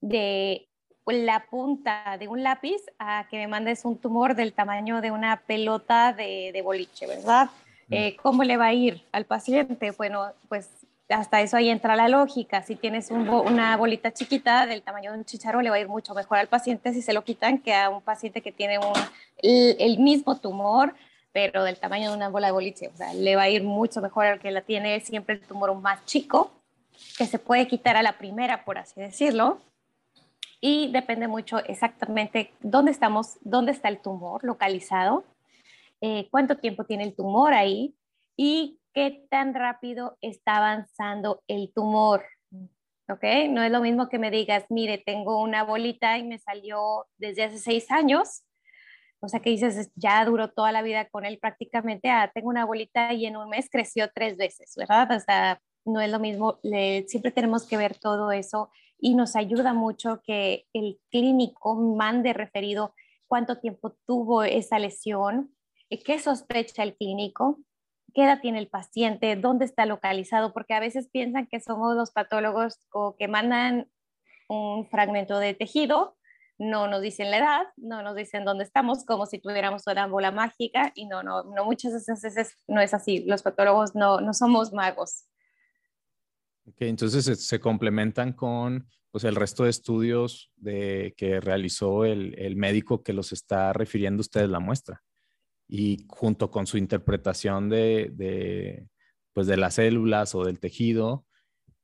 de 0.00 0.68
la 1.06 1.46
punta 1.46 2.16
de 2.18 2.28
un 2.28 2.42
lápiz 2.42 2.82
a 2.98 3.26
que 3.30 3.38
me 3.38 3.46
mandes 3.46 3.84
un 3.84 3.96
tumor 3.96 4.34
del 4.34 4.52
tamaño 4.52 5.00
de 5.00 5.10
una 5.10 5.40
pelota 5.46 6.12
de, 6.12 6.60
boliche, 6.62 7.06
¿verdad? 7.06 7.46
Mm. 7.88 7.94
Eh, 7.94 8.16
¿Cómo 8.22 8.44
le 8.44 8.56
va 8.56 8.66
a 8.66 8.74
ir 8.74 9.02
al 9.12 9.24
paciente? 9.24 9.92
Bueno, 9.92 10.26
pues 10.48 10.68
hasta 11.08 11.40
eso 11.40 11.56
ahí 11.56 11.70
entra 11.70 11.96
la 11.96 12.08
lógica. 12.08 12.62
Si 12.62 12.76
tienes 12.76 13.10
una 13.10 13.76
bolita 13.76 14.12
chiquita 14.12 14.66
del 14.66 14.82
tamaño 14.82 15.12
de 15.12 15.18
un 15.18 15.24
chicharro, 15.24 15.62
le 15.62 15.70
va 15.70 15.76
a 15.76 15.80
ir 15.80 15.88
mucho 15.88 16.14
mejor 16.14 16.38
al 16.38 16.48
paciente 16.48 16.92
si 16.92 17.00
se 17.00 17.14
lo 17.14 17.24
quitan 17.24 17.58
que 17.58 17.74
a 17.74 17.88
un 17.88 18.02
paciente 18.02 18.42
que 18.42 18.52
tiene 18.52 18.78
un, 18.78 18.92
el, 19.38 19.98
mismo 20.00 20.36
tumor, 20.36 20.94
pero 21.32 21.64
del 21.64 21.78
tamaño 21.78 22.10
de 22.10 22.16
una 22.16 22.28
bola 22.28 22.48
de 22.48 22.52
boliche. 22.52 22.88
O 22.88 22.96
sea, 22.96 23.14
le 23.14 23.36
va 23.36 23.42
a 23.42 23.48
ir 23.48 23.62
mucho 23.62 24.02
mejor 24.02 24.26
al 24.26 24.40
que 24.40 24.50
la 24.50 24.60
tiene 24.60 25.00
siempre 25.00 25.36
el 25.36 25.40
tumor 25.40 25.74
más 25.76 26.04
chico, 26.04 26.57
que 27.16 27.26
se 27.26 27.38
puede 27.38 27.66
quitar 27.66 27.96
a 27.96 28.02
la 28.02 28.18
primera, 28.18 28.64
por 28.64 28.78
así 28.78 29.00
decirlo. 29.00 29.60
Y 30.60 30.90
depende 30.92 31.28
mucho 31.28 31.58
exactamente 31.64 32.52
dónde 32.60 32.90
estamos, 32.90 33.38
dónde 33.42 33.72
está 33.72 33.88
el 33.88 34.00
tumor 34.00 34.42
localizado, 34.44 35.24
eh, 36.00 36.28
cuánto 36.30 36.56
tiempo 36.56 36.84
tiene 36.84 37.04
el 37.04 37.14
tumor 37.14 37.52
ahí 37.52 37.94
y 38.36 38.78
qué 38.92 39.24
tan 39.30 39.54
rápido 39.54 40.16
está 40.20 40.56
avanzando 40.56 41.42
el 41.46 41.72
tumor. 41.72 42.24
¿Ok? 43.10 43.24
No 43.48 43.62
es 43.62 43.70
lo 43.70 43.80
mismo 43.80 44.08
que 44.08 44.18
me 44.18 44.30
digas, 44.30 44.64
mire, 44.68 44.98
tengo 44.98 45.40
una 45.40 45.62
bolita 45.62 46.18
y 46.18 46.24
me 46.24 46.38
salió 46.38 47.06
desde 47.16 47.44
hace 47.44 47.58
seis 47.58 47.90
años. 47.90 48.42
O 49.20 49.28
sea, 49.28 49.40
que 49.40 49.50
dices, 49.50 49.90
ya 49.94 50.24
duró 50.24 50.50
toda 50.50 50.72
la 50.72 50.82
vida 50.82 51.08
con 51.08 51.24
él 51.24 51.38
prácticamente. 51.38 52.10
Ah, 52.10 52.30
tengo 52.34 52.48
una 52.48 52.66
bolita 52.66 53.12
y 53.14 53.26
en 53.26 53.36
un 53.36 53.48
mes 53.48 53.68
creció 53.70 54.10
tres 54.14 54.36
veces, 54.36 54.74
¿verdad? 54.76 55.10
O 55.16 55.20
sea, 55.20 55.60
no 55.88 56.00
es 56.00 56.10
lo 56.10 56.18
mismo. 56.18 56.58
siempre 57.06 57.30
tenemos 57.32 57.66
que 57.66 57.76
ver 57.76 57.98
todo 57.98 58.32
eso 58.32 58.70
y 58.98 59.14
nos 59.14 59.36
ayuda 59.36 59.72
mucho 59.72 60.20
que 60.24 60.66
el 60.72 60.98
clínico 61.10 61.74
mande 61.74 62.32
referido 62.32 62.94
cuánto 63.26 63.58
tiempo 63.58 63.96
tuvo 64.06 64.42
esa 64.42 64.78
lesión, 64.78 65.54
qué 66.04 66.18
sospecha 66.18 66.82
el 66.82 66.96
clínico 66.96 67.58
qué 68.14 68.24
edad 68.24 68.40
tiene 68.40 68.58
el 68.58 68.68
paciente, 68.68 69.36
dónde 69.36 69.64
está 69.64 69.86
localizado, 69.86 70.52
porque 70.52 70.74
a 70.74 70.80
veces 70.80 71.08
piensan 71.08 71.46
que 71.46 71.60
somos 71.60 71.94
los 71.94 72.10
patólogos 72.10 72.78
o 72.92 73.16
que 73.16 73.28
mandan 73.28 73.88
un 74.48 74.88
fragmento 74.88 75.38
de 75.38 75.54
tejido, 75.54 76.16
no 76.58 76.88
nos 76.88 77.02
dicen 77.02 77.30
la 77.30 77.38
edad, 77.38 77.66
no 77.76 78.02
nos 78.02 78.16
dicen 78.16 78.44
dónde 78.44 78.64
estamos, 78.64 79.04
como 79.04 79.26
si 79.26 79.38
tuviéramos 79.38 79.86
una 79.86 80.06
bola 80.06 80.32
mágica, 80.32 80.90
y 80.94 81.06
no, 81.06 81.22
no, 81.22 81.44
no 81.44 81.64
muchas 81.64 81.92
veces 81.92 82.56
no 82.66 82.80
es 82.80 82.94
así, 82.94 83.24
los 83.26 83.42
patólogos 83.42 83.94
no, 83.94 84.20
no 84.20 84.34
somos 84.34 84.72
magos. 84.72 85.26
Ok, 86.68 86.82
entonces 86.82 87.24
se, 87.44 87.60
complementan 87.60 88.32
con 88.32 88.86
pues, 89.10 89.24
el 89.24 89.36
resto 89.36 89.64
de 89.64 89.70
estudios 89.70 90.50
de, 90.56 91.14
que 91.16 91.40
realizó 91.40 92.04
el, 92.04 92.34
el 92.38 92.56
médico 92.56 93.02
que 93.02 93.12
los 93.12 93.32
está 93.32 93.72
refiriendo 93.72 94.20
ustedes 94.20 94.50
la 94.50 94.60
muestra 94.60 95.02
y 95.68 96.06
junto 96.08 96.50
con 96.50 96.66
su 96.66 96.78
interpretación 96.78 97.68
de, 97.68 98.88
pues 99.34 99.46
de 99.46 99.56
las 99.58 99.74
células 99.74 100.34
o 100.34 100.44
del 100.44 100.58
tejido, 100.58 101.26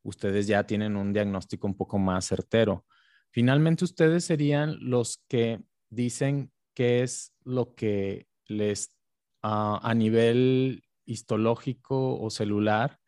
ustedes 0.02 0.46
ya 0.46 0.66
tienen 0.66 0.96
un 0.96 1.12
diagnóstico 1.12 1.66
un 1.66 1.76
poco 1.76 1.98
más 1.98 2.26
certero. 2.26 2.86
Finalmente, 3.30 3.84
ustedes 3.84 4.24
serían 4.24 4.76
los 4.80 5.22
que 5.28 5.62
dicen 5.90 6.50
qué 6.74 7.02
es 7.02 7.34
lo 7.44 7.74
que 7.74 8.26
les, 8.46 8.96
ah, 9.42 9.80
a 9.82 9.94
nivel 9.94 10.82
histológico 11.04 12.18
o 12.18 12.30
celular, 12.30 12.98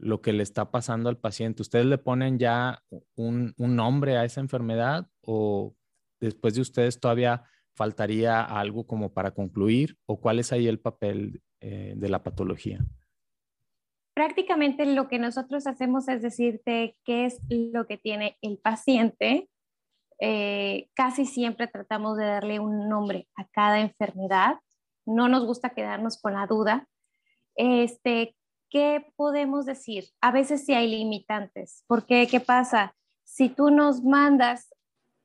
lo 0.00 0.20
que 0.20 0.32
le 0.32 0.42
está 0.42 0.70
pasando 0.70 1.08
al 1.08 1.18
paciente. 1.18 1.62
¿Ustedes 1.62 1.86
le 1.86 1.98
ponen 1.98 2.38
ya 2.38 2.82
un, 3.14 3.54
nombre 3.56 4.16
a 4.16 4.24
esa 4.24 4.40
enfermedad 4.40 5.06
o 5.22 5.74
después 6.20 6.54
de 6.54 6.62
ustedes 6.62 7.00
todavía 7.00 7.44
faltaría 7.74 8.42
algo 8.42 8.86
como 8.86 9.12
para 9.12 9.32
concluir 9.32 9.96
o 10.06 10.20
cuál 10.20 10.38
es 10.38 10.52
ahí 10.52 10.66
el 10.66 10.80
papel 10.80 11.42
eh, 11.60 11.94
de 11.96 12.08
la 12.08 12.22
patología? 12.22 12.80
Prácticamente 14.14 14.84
lo 14.86 15.08
que 15.08 15.18
nosotros 15.18 15.66
hacemos 15.66 16.08
es 16.08 16.22
decirte 16.22 16.96
qué 17.04 17.26
es 17.26 17.40
lo 17.48 17.86
que 17.86 17.96
tiene 17.96 18.36
el 18.42 18.58
paciente. 18.58 19.48
Eh, 20.18 20.88
casi 20.94 21.24
siempre 21.24 21.68
tratamos 21.68 22.18
de 22.18 22.26
darle 22.26 22.60
un 22.60 22.88
nombre 22.88 23.28
a 23.36 23.46
cada 23.48 23.80
enfermedad. 23.80 24.56
No 25.06 25.28
nos 25.28 25.46
gusta 25.46 25.70
quedarnos 25.70 26.20
con 26.20 26.34
la 26.34 26.46
duda. 26.46 26.86
Este, 27.54 28.34
¿Qué 28.70 29.12
podemos 29.16 29.66
decir? 29.66 30.04
A 30.20 30.30
veces 30.30 30.64
sí 30.64 30.72
hay 30.74 30.88
limitantes. 30.88 31.84
porque 31.86 32.26
¿Qué 32.30 32.40
pasa? 32.40 32.94
Si 33.24 33.48
tú 33.48 33.70
nos 33.70 34.02
mandas 34.02 34.72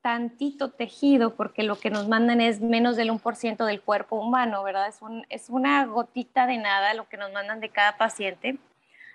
tantito 0.01 0.71
tejido, 0.71 1.35
porque 1.35 1.63
lo 1.63 1.77
que 1.77 1.89
nos 1.89 2.07
mandan 2.07 2.41
es 2.41 2.61
menos 2.61 2.95
del 2.95 3.09
1% 3.09 3.65
del 3.65 3.81
cuerpo 3.81 4.17
humano, 4.17 4.63
¿verdad? 4.63 4.87
Es, 4.87 4.99
es 5.29 5.49
una 5.49 5.85
gotita 5.85 6.45
de 6.45 6.57
nada 6.57 6.93
lo 6.93 7.07
que 7.09 7.17
nos 7.17 7.31
mandan 7.33 7.59
de 7.59 7.69
cada 7.69 7.97
paciente. 7.97 8.59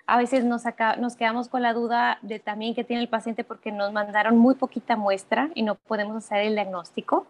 A 0.05 0.17
veces 0.17 0.43
nos, 0.43 0.63
nos 0.97 1.15
quedamos 1.15 1.47
con 1.47 1.61
la 1.61 1.73
duda 1.73 2.19
de 2.21 2.39
también 2.39 2.75
que 2.75 2.83
tiene 2.83 3.01
el 3.01 3.09
paciente 3.09 3.45
porque 3.45 3.71
nos 3.71 3.93
mandaron 3.93 4.37
muy 4.37 4.55
poquita 4.55 4.97
muestra 4.97 5.49
y 5.55 5.63
no 5.63 5.75
podemos 5.75 6.17
hacer 6.17 6.39
el 6.39 6.55
diagnóstico, 6.55 7.25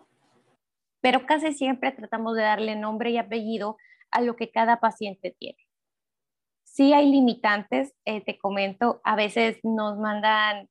pero 1.00 1.26
casi 1.26 1.54
siempre 1.54 1.92
tratamos 1.92 2.36
de 2.36 2.44
darle 2.44 2.76
nombre 2.76 3.12
y 3.12 3.18
apellido 3.18 3.78
a 4.10 4.22
lo 4.22 4.36
que 4.36 4.50
cada 4.50 4.80
paciente 4.80 5.36
tiene. 5.38 5.71
Sí 6.72 6.94
hay 6.94 7.12
limitantes, 7.12 7.94
eh, 8.06 8.22
te 8.22 8.38
comento, 8.38 9.02
a 9.04 9.18
veces 9.18 9.60
nos 9.64 9.98
mandan 9.98 10.70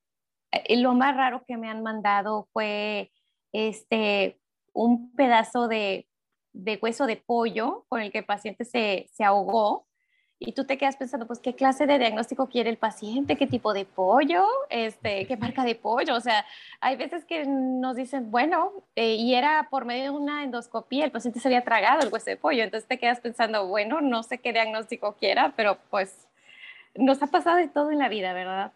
eh, 0.50 0.78
lo 0.78 0.94
más 0.94 1.14
raro 1.14 1.44
que 1.46 1.58
me 1.58 1.68
han 1.68 1.82
mandado 1.82 2.48
fue 2.54 3.12
este, 3.52 4.40
un 4.72 5.12
pedazo 5.12 5.68
de, 5.68 6.08
hueso 6.80 7.06
de 7.06 7.16
pollo 7.16 7.84
con 7.88 8.00
el 8.00 8.10
que 8.10 8.18
el 8.18 8.24
paciente 8.24 8.64
se, 8.64 9.08
ahogó 9.22 9.86
y 10.42 10.52
tú 10.52 10.64
te 10.64 10.78
quedas 10.78 10.96
pensando, 10.96 11.26
pues, 11.26 11.38
¿qué 11.38 11.54
clase 11.54 11.86
de 11.86 11.98
diagnóstico 11.98 12.48
quiere 12.48 12.70
el 12.70 12.78
paciente? 12.78 13.36
¿Qué 13.36 13.46
tipo 13.46 13.74
de 13.74 13.84
pollo? 13.84 14.46
Este, 14.70 15.26
¿Qué 15.26 15.36
marca 15.36 15.64
de 15.64 15.74
pollo? 15.74 16.16
O 16.16 16.20
sea, 16.20 16.46
hay 16.80 16.96
veces 16.96 17.26
que 17.26 17.44
nos 17.44 17.94
dicen, 17.94 18.30
bueno, 18.30 18.72
eh, 18.96 19.16
y 19.16 19.34
era 19.34 19.68
por 19.70 19.84
medio 19.84 20.04
de 20.04 20.10
una 20.10 20.42
endoscopía, 20.42 21.04
el 21.04 21.10
paciente 21.10 21.40
se 21.40 21.48
había 21.48 21.62
tragado 21.62 22.00
el 22.00 22.10
hueso 22.10 22.30
de 22.30 22.38
pollo, 22.38 22.62
entonces 22.62 22.88
te 22.88 22.98
quedas 22.98 23.20
pensando, 23.20 23.66
bueno, 23.68 24.00
no 24.00 24.22
sé 24.22 24.38
qué 24.38 24.54
diagnóstico 24.54 25.14
quiera, 25.14 25.52
pero 25.56 25.76
pues 25.90 26.26
nos 26.94 27.22
ha 27.22 27.26
pasado 27.26 27.58
de 27.58 27.68
todo 27.68 27.90
en 27.90 27.98
la 27.98 28.08
vida, 28.08 28.32
¿verdad? 28.32 28.72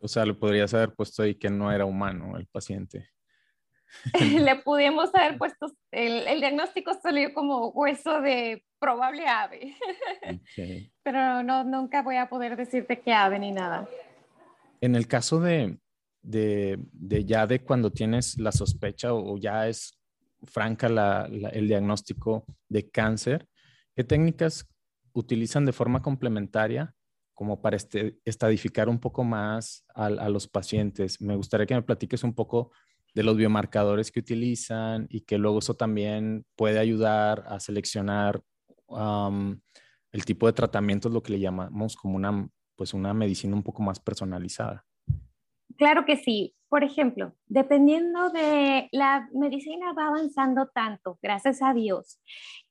O 0.00 0.08
sea, 0.08 0.26
le 0.26 0.34
podrías 0.34 0.74
haber 0.74 0.92
puesto 0.92 1.22
ahí 1.22 1.34
que 1.34 1.48
no 1.48 1.72
era 1.72 1.86
humano 1.86 2.36
el 2.36 2.46
paciente. 2.46 3.08
le 4.38 4.56
pudimos 4.56 5.14
haber 5.14 5.38
puesto, 5.38 5.72
el, 5.90 6.40
diagnóstico 6.40 6.92
salió 7.02 7.32
como 7.34 7.68
hueso 7.70 8.20
de 8.20 8.64
probable 8.78 9.26
ave. 9.26 9.76
Pero 11.02 11.42
no, 11.42 11.64
nunca 11.64 12.02
voy 12.02 12.16
a 12.16 12.28
poder 12.28 12.56
decirte 12.56 13.00
qué 13.00 13.12
ave 13.12 13.38
ni 13.38 13.52
nada. 13.52 13.88
En 14.80 14.94
el 14.94 15.06
caso 15.06 15.40
de, 15.40 15.78
de, 16.22 16.78
ya 17.24 17.46
de 17.46 17.62
cuando 17.62 17.90
tienes 17.90 18.38
la 18.38 18.52
sospecha 18.52 19.12
o, 19.12 19.36
ya 19.38 19.68
es 19.68 19.98
franca 20.44 20.86
el 21.26 21.68
diagnóstico 21.68 22.44
de 22.68 22.88
cáncer, 22.88 23.46
¿qué 23.94 24.04
técnicas 24.04 24.66
utilizan 25.12 25.66
de 25.66 25.72
forma 25.72 26.00
complementaria 26.00 26.94
como 27.40 27.62
para 27.62 27.76
este, 27.76 28.18
estadificar 28.26 28.90
un 28.90 28.98
poco 28.98 29.24
más 29.24 29.86
a, 29.94 30.10
los 30.28 30.46
pacientes. 30.46 31.22
Me 31.22 31.36
gustaría 31.36 31.64
que 31.64 31.74
me 31.74 31.80
platiques 31.80 32.22
un 32.22 32.34
poco 32.34 32.70
de 33.14 33.22
los 33.22 33.36
biomarcadores 33.36 34.10
que 34.10 34.20
utilizan 34.20 35.06
y 35.10 35.22
que 35.22 35.38
luego 35.38 35.58
eso 35.58 35.74
también 35.74 36.44
puede 36.56 36.78
ayudar 36.78 37.44
a 37.46 37.60
seleccionar 37.60 38.42
el 40.12 40.24
tipo 40.24 40.46
de 40.46 40.52
tratamiento, 40.52 41.08
lo 41.08 41.22
que 41.22 41.32
le 41.32 41.40
llamamos 41.40 41.96
como 41.96 42.16
una, 42.16 42.48
pues 42.76 42.94
una 42.94 43.14
medicina 43.14 43.54
un 43.54 43.62
poco 43.62 43.82
más 43.82 44.00
personalizada. 44.00 44.84
Claro 45.76 46.04
que 46.04 46.16
sí. 46.16 46.54
Por 46.68 46.84
ejemplo, 46.84 47.34
dependiendo 47.46 48.30
de 48.30 48.88
la 48.92 49.28
medicina 49.32 49.92
va 49.92 50.06
avanzando 50.06 50.68
tanto, 50.72 51.18
gracias 51.20 51.62
a 51.62 51.74
Dios, 51.74 52.20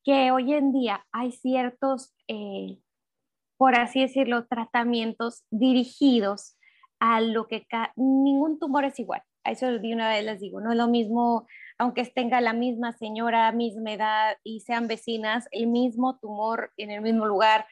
que 0.06 0.32
hoy 0.32 0.54
en 0.54 0.72
día 0.72 1.06
hay 1.12 1.34
ciertos 1.34 2.14
eh, 2.30 2.80
por 3.60 3.76
así 3.76 4.00
decirlo, 4.00 4.48
tratamientos 4.48 5.44
dirigidos 5.52 6.58
a 6.98 7.20
lo 7.20 7.48
que 7.50 7.68
ningún 7.98 8.58
tumor 8.58 8.86
es 8.86 8.98
igual. 9.00 9.22
A 9.44 9.52
eso 9.52 9.68
de 9.68 9.94
una 9.94 10.10
vez 10.10 10.24
les 10.26 10.40
digo, 10.40 10.60
no 10.62 10.72
es 10.72 10.78
lo 10.78 10.88
mismo, 10.88 11.48
aunque 11.78 12.04
tenga 12.06 12.42
la 12.42 12.54
misma 12.54 12.92
señora, 12.94 13.52
misma 13.52 13.94
edad 13.94 14.38
y 14.44 14.62
sean 14.62 14.88
vecinas, 14.88 15.48
el 15.52 15.68
mismo 15.68 16.20
tumor 16.20 16.72
en 16.78 16.92
el 16.92 17.02
mismo 17.02 17.26
lugar 17.26 17.66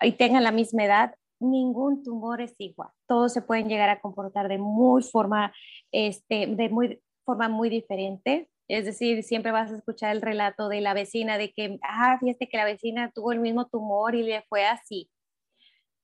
y 0.00 0.12
tengan 0.12 0.42
la 0.42 0.52
misma 0.52 0.84
edad, 0.84 1.14
ningún 1.40 2.02
tumor 2.02 2.40
es 2.40 2.54
igual. 2.58 2.90
Todos 3.06 3.32
se 3.32 3.42
pueden 3.42 3.68
llegar 3.68 3.90
a 3.90 4.00
comportar 4.00 4.48
de 4.48 4.58
muy 4.58 5.02
forma, 5.02 5.52
este, 5.92 6.46
de 6.46 6.68
muy 6.68 7.00
forma 7.24 7.48
muy 7.48 7.68
diferente. 7.68 8.48
Es 8.68 8.86
decir, 8.86 9.22
siempre 9.22 9.52
vas 9.52 9.70
a 9.70 9.76
escuchar 9.76 10.16
el 10.16 10.22
relato 10.22 10.68
de 10.68 10.80
la 10.80 10.94
vecina 10.94 11.36
de 11.36 11.52
que, 11.52 11.78
ah, 11.82 12.16
fíjate 12.18 12.48
que 12.48 12.56
la 12.56 12.64
vecina 12.64 13.10
tuvo 13.14 13.32
el 13.32 13.40
mismo 13.40 13.66
tumor 13.66 14.14
y 14.14 14.22
le 14.22 14.42
fue 14.48 14.64
así 14.64 15.10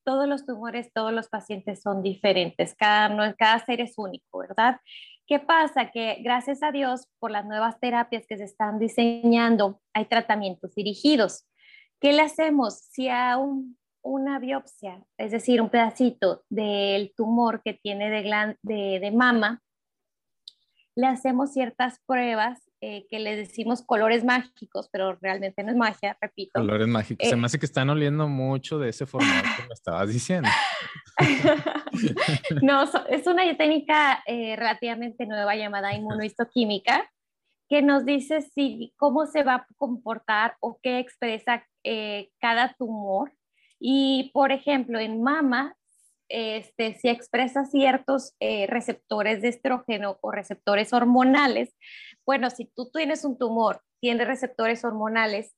todos 0.04 0.28
los 0.28 0.46
tumores, 0.46 0.92
todos 0.92 1.12
los 1.12 1.28
pacientes 1.28 1.82
son 1.82 2.02
diferentes, 2.02 2.74
cada, 2.74 3.34
cada 3.34 3.64
ser 3.64 3.80
es 3.80 3.94
único, 3.96 4.38
¿verdad? 4.38 4.80
¿Qué 5.26 5.38
pasa? 5.38 5.90
Que 5.90 6.18
gracias 6.22 6.62
a 6.62 6.72
Dios, 6.72 7.06
por 7.18 7.30
las 7.30 7.44
nuevas 7.46 7.78
terapias 7.78 8.26
que 8.26 8.36
se 8.36 8.44
están 8.44 8.78
diseñando, 8.78 9.80
hay 9.94 10.06
tratamientos 10.06 10.74
dirigidos. 10.74 11.46
¿Qué 12.00 12.12
le 12.12 12.22
hacemos? 12.22 12.78
Si 12.78 13.08
a 13.08 13.36
un 13.36 13.76
una 14.02 14.38
biopsia, 14.38 15.02
es 15.18 15.30
decir, 15.30 15.60
un 15.60 15.70
pedacito 15.70 16.44
del 16.48 17.12
tumor 17.14 17.62
que 17.62 17.74
tiene 17.74 18.10
de, 18.10 18.98
de, 19.00 19.10
mama, 19.10 19.62
le 20.94 21.06
hacemos 21.06 21.52
ciertas 21.52 22.00
pruebas 22.06 22.58
eh, 22.80 23.06
que 23.10 23.18
le 23.18 23.36
decimos 23.36 23.82
colores 23.82 24.24
mágicos, 24.24 24.88
pero 24.90 25.16
realmente 25.20 25.62
no 25.62 25.70
es 25.70 25.76
magia, 25.76 26.16
repito. 26.20 26.52
Colores 26.54 26.88
mágicos. 26.88 27.28
Se 27.28 27.36
me 27.36 27.46
hace 27.46 27.58
que 27.58 27.66
están 27.66 27.90
oliendo 27.90 28.28
mucho 28.28 28.78
de 28.78 28.88
ese 28.90 29.06
formato 29.06 29.48
que 29.56 29.68
me 29.68 29.74
estabas 29.74 30.08
diciendo. 30.12 30.48
no, 32.62 32.84
es 33.08 33.26
una 33.26 33.56
técnica 33.56 34.22
relativamente 34.26 35.26
nueva 35.26 35.54
llamada 35.56 35.94
inmunohistoquímica 35.94 37.10
que 37.70 37.82
nos 37.82 38.04
dice 38.04 38.42
si, 38.42 38.92
cómo 38.96 39.26
se 39.26 39.44
va 39.44 39.54
a 39.54 39.66
comportar 39.76 40.56
o 40.58 40.80
qué 40.82 40.98
expresa 40.98 41.64
eh, 41.84 42.30
cada 42.40 42.74
tumor. 42.74 43.32
Y, 43.78 44.32
por 44.34 44.50
ejemplo, 44.50 44.98
en 44.98 45.22
mama, 45.22 45.76
este, 46.30 46.94
si 46.94 47.08
expresa 47.08 47.66
ciertos 47.66 48.34
eh, 48.40 48.66
receptores 48.66 49.42
de 49.42 49.48
estrógeno 49.48 50.18
o 50.22 50.30
receptores 50.30 50.92
hormonales, 50.92 51.76
bueno, 52.24 52.48
si 52.50 52.64
tú 52.64 52.90
tienes 52.90 53.24
un 53.24 53.36
tumor, 53.36 53.82
tiene 54.00 54.24
receptores 54.24 54.84
hormonales 54.84 55.54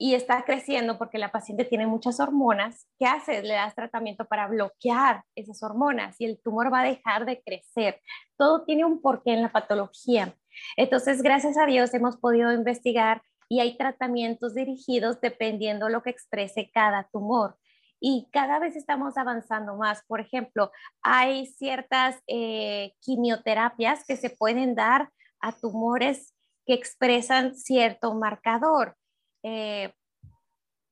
y 0.00 0.14
está 0.14 0.44
creciendo 0.44 0.98
porque 0.98 1.18
la 1.18 1.32
paciente 1.32 1.64
tiene 1.64 1.86
muchas 1.86 2.20
hormonas, 2.20 2.86
¿qué 2.98 3.06
haces? 3.06 3.42
Le 3.42 3.54
das 3.54 3.74
tratamiento 3.74 4.26
para 4.26 4.46
bloquear 4.46 5.24
esas 5.34 5.62
hormonas 5.62 6.16
y 6.20 6.26
el 6.26 6.40
tumor 6.40 6.72
va 6.72 6.80
a 6.80 6.88
dejar 6.88 7.24
de 7.24 7.42
crecer. 7.42 8.00
Todo 8.36 8.64
tiene 8.64 8.84
un 8.84 9.00
porqué 9.00 9.32
en 9.32 9.42
la 9.42 9.50
patología. 9.50 10.34
Entonces, 10.76 11.22
gracias 11.22 11.56
a 11.58 11.66
Dios 11.66 11.92
hemos 11.94 12.16
podido 12.16 12.52
investigar 12.52 13.22
y 13.48 13.60
hay 13.60 13.76
tratamientos 13.76 14.54
dirigidos 14.54 15.20
dependiendo 15.20 15.88
lo 15.88 16.02
que 16.02 16.10
exprese 16.10 16.70
cada 16.72 17.08
tumor. 17.12 17.56
Y 18.00 18.28
cada 18.32 18.58
vez 18.58 18.76
estamos 18.76 19.16
avanzando 19.16 19.76
más. 19.76 20.02
Por 20.06 20.20
ejemplo, 20.20 20.70
hay 21.02 21.46
ciertas 21.46 22.16
eh, 22.26 22.92
quimioterapias 23.00 24.04
que 24.06 24.16
se 24.16 24.30
pueden 24.30 24.74
dar 24.74 25.10
a 25.40 25.52
tumores 25.52 26.34
que 26.66 26.74
expresan 26.74 27.54
cierto 27.54 28.14
marcador. 28.14 28.96
Eh, 29.42 29.92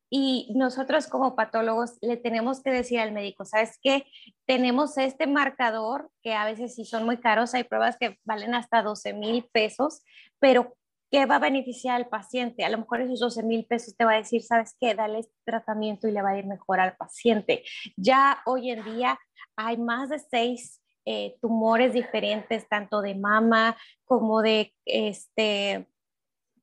y 0.09 0.53
nosotros 0.55 1.09
como 1.09 1.35
patólogos 1.35 1.99
le 2.01 2.17
tenemos 2.17 2.63
que 2.63 2.71
decir 2.71 3.01
al 3.01 3.13
médico, 3.13 3.45
¿sabes 3.45 3.79
qué? 3.83 4.07
Tenemos 4.47 4.97
este 4.99 5.27
marcador 5.27 6.11
que 6.23 6.33
a 6.35 6.45
veces 6.45 6.77
sí 6.77 6.85
son 6.85 7.05
muy 7.05 7.19
caros, 7.19 7.55
hay 7.55 7.65
pruebas 7.65 7.97
que 7.99 8.17
valen 8.25 8.55
hasta 8.55 8.83
12 8.83 9.15
mil 9.15 9.49
pesos, 9.53 10.03
pero 10.39 10.77
¿qué 11.11 11.27
va 11.27 11.37
a 11.37 11.41
beneficiar 11.41 11.97
al 11.97 12.09
paciente? 12.09 12.65
A 12.65 12.69
lo 12.69 12.79
mejor 12.79 13.01
esos 13.01 13.21
12 13.21 13.43
mil 13.43 13.65
pesos 13.67 13.97
te 13.97 14.05
va 14.05 14.13
a 14.13 14.17
decir, 14.19 14.43
¿sabes 14.43 14.77
qué? 14.81 14.95
Dale 14.95 15.21
este 15.21 15.35
tratamiento 15.45 16.09
y 16.09 16.13
le 16.13 16.23
va 16.23 16.31
a 16.31 16.39
ir 16.39 16.47
mejor 16.47 16.81
al 16.81 16.97
paciente. 16.97 17.65
Ya 17.97 18.41
hoy 18.47 18.71
en 18.71 18.85
día 18.85 19.19
hay 19.57 19.77
más 19.77 20.11
de 20.11 20.19
seis 20.19 20.83
eh, 21.05 21.37
tumores 21.41 21.93
diferentes, 21.93 22.69
tanto 22.69 23.01
de 23.01 23.15
mama 23.15 23.77
como 24.05 24.43
de 24.43 24.75
este 24.85 25.87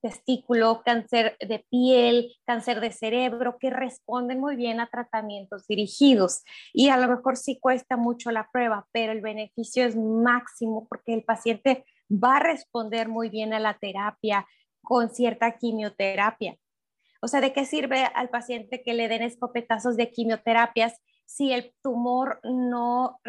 testículo, 0.02 0.82
cáncer 0.84 1.38
de 1.40 1.66
piel, 1.70 2.36
cáncer 2.46 2.82
de 2.82 2.92
cerebro, 2.92 3.58
que 3.58 3.70
responden 3.70 4.42
muy 4.42 4.58
bien 4.58 4.82
a 4.82 4.90
tratamientos 4.90 5.66
dirigidos. 5.66 6.44
Y 6.74 6.90
a 6.90 6.98
lo 6.98 7.08
mejor 7.08 7.38
sí 7.38 7.58
cuesta 7.58 7.96
mucho 7.96 8.30
la 8.32 8.50
prueba, 8.52 8.86
pero 8.92 9.14
el 9.14 9.22
beneficio 9.22 9.86
es 9.86 9.96
máximo 9.96 10.88
porque 10.90 11.14
el 11.14 11.24
paciente 11.24 11.86
va 12.14 12.38
a 12.38 12.40
responder 12.40 13.08
muy 13.10 13.30
bien 13.30 13.54
a 13.54 13.60
la 13.60 13.78
terapia 13.80 14.48
con 14.82 15.10
cierta 15.10 15.58
quimioterapia. 15.58 16.58
O 17.22 17.28
sea, 17.28 17.42
¿de 17.42 17.54
qué 17.54 17.66
sirve 17.66 18.04
al 18.04 18.30
paciente 18.30 18.84
que 18.84 18.94
le 18.94 19.08
den 19.08 19.24
escopetazos 19.24 19.96
de 19.96 20.12
quimioterapias 20.12 21.00
si 21.26 21.54
el 21.54 21.74
tumor 21.82 22.40
no, 22.44 23.20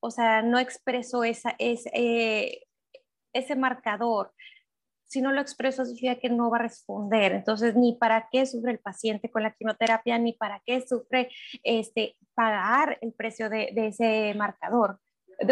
o 0.00 0.10
sea, 0.10 0.42
no 0.42 0.58
expresó 0.58 1.24
esa, 1.24 1.56
ese, 1.58 1.90
eh, 1.92 2.62
ese 3.32 3.56
marcador? 3.56 4.32
si 5.10 5.20
no 5.20 5.32
lo 5.32 5.40
expreso 5.40 5.84
significa 5.84 6.20
que 6.20 6.30
no 6.30 6.50
va 6.50 6.58
a 6.58 6.62
responder. 6.62 7.32
Entonces, 7.32 7.74
ni 7.74 7.96
para 7.96 8.28
qué 8.30 8.46
sufre 8.46 8.70
el 8.70 8.78
paciente 8.78 9.28
con 9.28 9.42
la 9.42 9.50
quimioterapia, 9.50 10.16
ni 10.18 10.34
para 10.34 10.62
qué 10.64 10.86
sufre 10.86 11.28
este, 11.64 12.16
pagar 12.34 12.96
el 13.00 13.12
precio 13.12 13.50
de, 13.50 13.72
ese 13.74 14.32
marcador, 14.36 15.00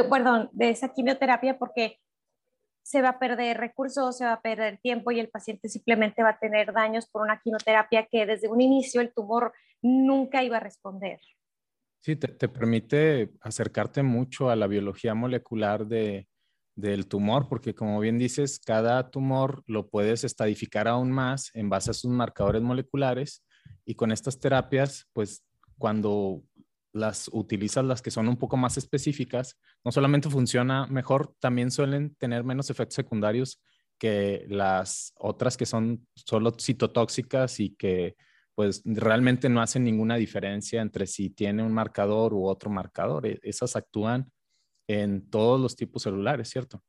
perdón, 0.08 0.48
de 0.52 0.70
esa 0.70 0.92
quimioterapia, 0.92 1.58
porque 1.58 1.98
se 2.88 3.02
va 3.02 3.10
a 3.10 3.18
perder 3.18 3.58
recursos, 3.58 4.16
se 4.16 4.24
va 4.24 4.32
a 4.32 4.40
perder 4.40 4.78
tiempo 4.78 5.10
y 5.10 5.20
el 5.20 5.28
paciente 5.28 5.68
simplemente 5.68 6.22
va 6.22 6.30
a 6.30 6.38
tener 6.38 6.72
daños 6.72 7.06
por 7.06 7.20
una 7.20 7.38
quimioterapia 7.38 8.06
que 8.10 8.24
desde 8.24 8.48
un 8.48 8.62
inicio 8.62 9.02
el 9.02 9.12
tumor 9.12 9.52
nunca 9.82 10.42
iba 10.42 10.56
a 10.56 10.60
responder. 10.60 11.20
Sí, 12.00 12.16
te 12.16 12.48
permite 12.48 13.32
acercarte 13.42 14.02
mucho 14.02 14.48
a 14.48 14.56
la 14.56 14.66
biología 14.68 15.14
molecular 15.14 15.86
de, 15.86 16.28
del 16.78 17.08
tumor, 17.08 17.46
porque 17.46 17.74
como 17.74 18.00
bien 18.00 18.16
dices, 18.16 18.58
cada 18.58 19.10
tumor 19.10 19.62
lo 19.66 19.90
puedes 19.90 20.24
estadificar 20.24 20.88
aún 20.88 21.10
más 21.10 21.50
en 21.54 21.68
base 21.68 21.90
a 21.90 21.94
sus 21.94 22.10
marcadores 22.10 22.62
moleculares 22.62 23.44
y 23.84 23.96
con 23.96 24.12
estas 24.12 24.40
terapias, 24.40 25.08
pues 25.12 25.44
cuando 25.76 26.42
las 26.92 27.28
utilizas 27.32 27.84
las 27.84 28.02
que 28.02 28.10
son 28.10 28.28
un 28.28 28.36
poco 28.36 28.56
más 28.56 28.76
específicas, 28.76 29.58
no 29.84 29.92
solamente 29.92 30.30
funciona 30.30 30.86
mejor, 30.86 31.34
también 31.40 31.70
suelen 31.70 32.14
tener 32.16 32.44
menos 32.44 32.70
efectos 32.70 32.94
secundarios 32.94 33.62
que 33.98 34.46
las 34.48 35.12
otras 35.16 35.56
que 35.56 35.66
son 35.66 36.06
solo 36.14 36.52
citotóxicas 36.58 37.60
y 37.60 37.74
que 37.74 38.16
pues 38.54 38.82
realmente 38.84 39.48
no 39.48 39.60
hacen 39.60 39.84
ninguna 39.84 40.16
diferencia 40.16 40.82
entre 40.82 41.06
si 41.06 41.30
tiene 41.30 41.62
un 41.62 41.72
marcador 41.72 42.34
u 42.34 42.46
otro 42.46 42.70
marcador. 42.70 43.26
E-, 43.26 43.38
esas 43.42 43.76
actúan 43.76 44.30
en 44.88 45.30
todos 45.30 45.60
los 45.60 45.76
tipos 45.76 46.02
celulares, 46.02 46.48
¿cierto? 46.48 46.82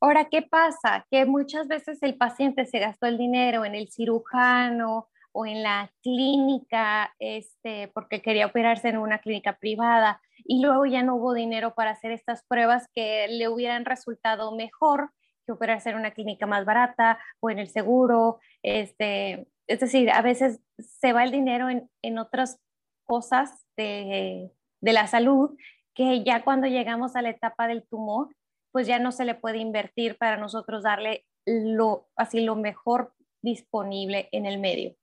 Ahora, 0.00 0.28
¿qué 0.30 0.42
pasa? 0.42 1.06
Que 1.10 1.26
muchas 1.26 1.68
veces 1.68 2.02
el 2.02 2.16
paciente 2.16 2.66
se 2.66 2.78
gastó 2.78 3.06
el 3.06 3.18
dinero 3.18 3.64
en 3.64 3.74
el 3.74 3.90
cirujano 3.90 5.08
o 5.34 5.46
en 5.46 5.62
la 5.62 5.90
clínica, 6.02 7.12
este, 7.18 7.88
porque 7.88 8.22
quería 8.22 8.46
operarse 8.46 8.88
en 8.88 8.98
una 8.98 9.18
clínica 9.18 9.58
privada 9.58 10.20
y 10.44 10.62
luego 10.62 10.86
ya 10.86 11.02
no 11.02 11.16
hubo 11.16 11.34
dinero 11.34 11.74
para 11.74 11.90
hacer 11.90 12.12
estas 12.12 12.44
pruebas 12.46 12.86
que 12.94 13.26
le 13.28 13.48
hubieran 13.48 13.84
resultado 13.84 14.54
mejor 14.54 15.10
que 15.44 15.52
operarse 15.52 15.90
en 15.90 15.96
una 15.96 16.12
clínica 16.12 16.46
más 16.46 16.64
barata 16.64 17.18
o 17.40 17.50
en 17.50 17.58
el 17.58 17.68
seguro. 17.68 18.38
Este, 18.62 19.48
es 19.66 19.80
decir, 19.80 20.10
a 20.10 20.22
veces 20.22 20.60
se 20.78 21.12
va 21.12 21.24
el 21.24 21.32
dinero 21.32 21.68
en, 21.68 21.90
en 22.02 22.18
otras 22.18 22.60
cosas 23.04 23.66
de, 23.76 24.50
de 24.80 24.92
la 24.92 25.06
salud 25.06 25.56
que 25.94 26.22
ya 26.24 26.44
cuando 26.44 26.66
llegamos 26.66 27.16
a 27.16 27.22
la 27.22 27.30
etapa 27.30 27.68
del 27.68 27.86
tumor, 27.86 28.28
pues 28.72 28.86
ya 28.86 28.98
no 28.98 29.12
se 29.12 29.24
le 29.24 29.34
puede 29.34 29.58
invertir 29.58 30.16
para 30.16 30.36
nosotros 30.36 30.82
darle 30.82 31.24
lo, 31.44 32.08
así 32.16 32.40
lo 32.40 32.56
mejor 32.56 33.14
disponible 33.42 34.28
en 34.32 34.46
el 34.46 34.58
medio. 34.58 34.96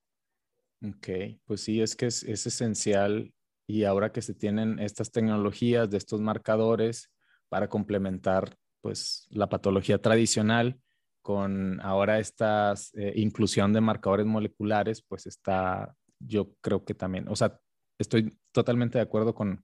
Ok, 0.84 1.10
pues 1.46 1.62
sí, 1.62 1.82
es 1.82 1.96
que 1.96 2.08
es, 2.08 2.24
es 2.24 2.48
esencial 2.48 3.32
y 3.68 3.84
ahora 3.84 4.12
que 4.12 4.22
se 4.22 4.34
tienen 4.34 4.80
estas 4.80 5.12
tecnologías 5.12 5.90
de 5.90 5.98
estos 5.98 6.22
marcadores 6.22 7.12
para 7.50 7.70
complementar 7.70 8.56
pues 8.82 9.28
la 9.30 9.48
patología 9.48 10.00
tradicional 10.02 10.80
con 11.22 11.80
ahora 11.82 12.20
esta 12.20 12.74
eh, 12.96 13.14
inclusión 13.16 13.74
de 13.74 13.82
marcadores 13.82 14.26
moleculares, 14.26 15.04
pues 15.04 15.28
está, 15.28 15.96
yo 16.20 16.56
creo 16.62 16.84
que 16.84 16.96
también, 16.96 17.28
o 17.28 17.36
sea, 17.36 17.60
estoy 18.00 18.36
totalmente 18.52 18.98
de 18.98 19.04
acuerdo 19.04 19.36
con, 19.36 19.64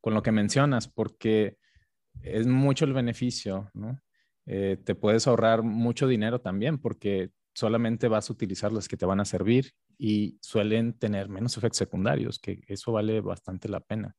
con 0.00 0.14
lo 0.14 0.22
que 0.22 0.32
mencionas, 0.32 0.88
porque 0.88 1.58
es 2.22 2.46
mucho 2.46 2.86
el 2.86 2.94
beneficio, 2.94 3.70
¿no? 3.74 4.00
Eh, 4.46 4.78
te 4.82 4.94
puedes 4.94 5.26
ahorrar 5.26 5.62
mucho 5.62 6.06
dinero 6.06 6.40
también 6.40 6.78
porque 6.78 7.30
solamente 7.54 8.08
vas 8.08 8.28
a 8.28 8.32
utilizar 8.32 8.72
las 8.72 8.88
que 8.88 8.96
te 8.96 9.06
van 9.06 9.20
a 9.20 9.24
servir 9.24 9.72
y 9.98 10.38
suelen 10.40 10.94
tener 10.94 11.28
menos 11.28 11.56
efectos 11.56 11.78
secundarios, 11.78 12.38
que 12.38 12.62
eso 12.66 12.92
vale 12.92 13.20
bastante 13.20 13.68
la 13.68 13.80
pena. 13.80 14.14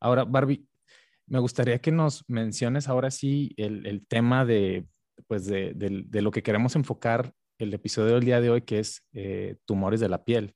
Ahora, 0.00 0.24
Barbie, 0.24 0.66
me 1.26 1.38
gustaría 1.38 1.78
que 1.80 1.92
nos 1.92 2.24
menciones 2.28 2.88
ahora 2.88 3.10
sí 3.10 3.52
el, 3.56 4.06
tema 4.06 4.44
de, 4.44 4.86
pues 5.26 5.46
de, 5.46 5.74
lo 6.10 6.30
que 6.30 6.42
queremos 6.42 6.76
enfocar 6.76 7.32
el 7.58 7.74
episodio 7.74 8.14
del 8.14 8.24
día 8.24 8.40
de 8.40 8.50
hoy, 8.50 8.62
que 8.62 8.78
es 8.78 9.04
eh, 9.12 9.56
tumores 9.64 10.00
de 10.00 10.08
la 10.08 10.24
piel. 10.24 10.54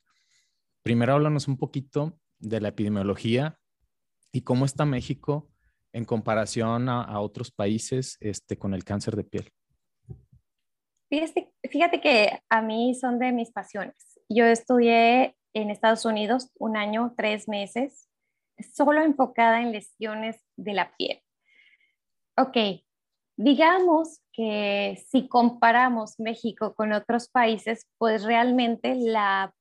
Primero 0.82 1.14
háblanos 1.14 1.48
un 1.48 1.58
poquito 1.58 2.18
de 2.38 2.60
la 2.60 2.68
epidemiología 2.68 3.58
¿Y 4.34 4.40
cómo 4.40 4.64
está 4.64 4.86
México 4.86 5.50
en 5.92 6.06
comparación 6.06 6.88
a, 6.88 7.20
otros 7.20 7.50
países 7.50 8.16
este, 8.20 8.56
con 8.56 8.72
el 8.72 8.82
cáncer 8.82 9.14
de 9.14 9.24
piel? 9.24 9.52
Fíjate, 11.10 11.52
fíjate 11.70 12.00
que 12.00 12.40
a 12.48 12.62
mí 12.62 12.94
son 12.94 13.18
de 13.18 13.30
mis 13.30 13.52
pasiones. 13.52 14.11
Yo 14.34 14.44
estudié 14.46 15.36
en 15.54 15.70
Estados 15.70 16.04
Unidos 16.04 16.50
un 16.58 16.76
año, 16.76 17.14
tres 17.16 17.48
meses, 17.48 18.08
solo 18.74 19.02
enfocada 19.02 19.60
en 19.60 19.72
lesiones 19.72 20.40
de 20.56 20.72
la 20.72 20.94
piel. 20.96 21.20
Ok, 22.36 22.56
digamos 23.36 24.20
que 24.32 25.02
si 25.08 25.28
comparamos 25.28 26.18
México 26.18 26.74
con 26.74 26.92
otros 26.92 27.28
países, 27.28 27.86
pues 27.98 28.24
realmente 28.24 28.94
la 28.94 29.54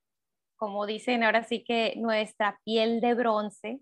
como 0.61 0.85
dicen 0.85 1.23
ahora 1.23 1.43
sí 1.43 1.63
que 1.63 1.95
nuestra 1.97 2.59
piel 2.63 3.01
de 3.01 3.15
bronce 3.15 3.79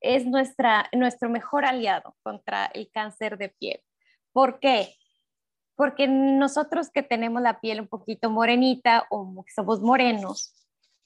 es 0.00 0.24
nuestra, 0.24 0.88
nuestro 0.94 1.28
mejor 1.28 1.66
aliado 1.66 2.16
contra 2.22 2.64
el 2.72 2.90
cáncer 2.90 3.36
de 3.36 3.50
piel. 3.50 3.82
¿Por 4.32 4.60
qué? 4.60 4.94
Porque 5.80 6.06
nosotros 6.06 6.90
que 6.90 7.02
tenemos 7.02 7.40
la 7.40 7.58
piel 7.58 7.80
un 7.80 7.88
poquito 7.88 8.28
morenita 8.28 9.06
o 9.08 9.42
somos 9.54 9.80
morenos, 9.80 10.54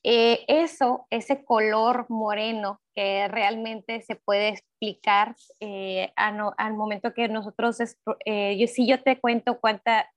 eh, 0.02 0.44
eso, 0.48 1.06
ese 1.10 1.44
color 1.44 2.06
moreno 2.08 2.80
que 2.92 3.28
realmente 3.28 4.02
se 4.02 4.16
puede 4.16 4.48
explicar 4.48 5.37
eh, 5.60 6.12
al 6.16 6.74
momento 6.74 7.14
que 7.14 7.28
nosotros, 7.28 7.78
eh, 8.26 8.56
yo, 8.58 8.66
si 8.66 8.88
yo 8.88 9.00
te 9.00 9.20
cuento 9.20 9.60
cuánta, 9.60 10.10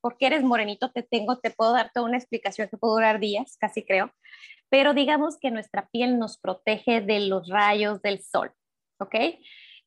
por 0.00 0.18
qué 0.18 0.26
eres 0.26 0.42
morenito, 0.42 0.90
te 0.90 1.04
tengo, 1.04 1.38
te 1.38 1.52
puedo 1.52 1.72
dar 1.72 1.92
toda 1.94 2.06
una 2.06 2.18
explicación 2.18 2.66
que 2.68 2.78
puede 2.78 2.94
durar 2.94 3.20
días, 3.20 3.56
casi 3.60 3.84
creo, 3.84 4.10
pero 4.70 4.92
digamos 4.92 5.38
que 5.38 5.52
nuestra 5.52 5.86
piel 5.86 6.18
nos 6.18 6.36
protege 6.36 7.00
de 7.00 7.20
los 7.20 7.48
rayos 7.48 8.02
del 8.02 8.20
sol, 8.24 8.50
¿ok? 8.98 9.14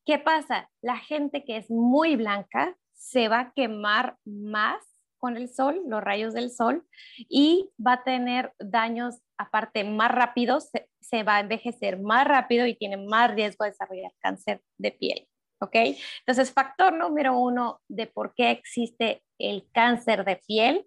¿Qué 0.05 0.17
pasa? 0.17 0.69
La 0.81 0.95
gente 0.95 1.43
que 1.43 1.57
es 1.57 1.69
muy 1.69 2.15
blanca 2.15 2.77
se 2.93 3.27
va 3.27 3.39
a 3.39 3.53
quemar 3.53 4.17
más 4.25 4.83
con 5.23 5.37
el 5.37 5.47
sol, 5.47 5.81
los 5.87 6.03
rayos 6.03 6.33
del 6.33 6.51
sol, 6.51 6.85
y 7.29 7.69
va 7.79 7.93
a 7.93 8.03
tener 8.03 8.53
daños 8.59 9.21
aparte 9.37 9.85
más 9.85 10.11
rápidos, 10.11 10.69
se, 10.99 11.23
va 11.23 11.37
a 11.37 11.39
envejecer 11.39 11.97
más 12.01 12.27
rápido 12.27 12.65
y 12.65 12.75
tiene 12.75 12.97
más 12.97 13.33
riesgo 13.33 13.63
de 13.63 13.71
desarrollar 13.71 14.11
cáncer 14.19 14.61
de 14.77 14.91
piel. 14.91 15.27
¿Ok? 15.61 15.75
Entonces, 16.19 16.51
factor 16.51 16.93
número 16.93 17.37
uno 17.37 17.79
de 17.87 18.07
por 18.07 18.33
qué 18.35 18.51
existe 18.51 19.23
el 19.39 19.65
cáncer 19.71 20.25
de 20.25 20.41
piel, 20.45 20.85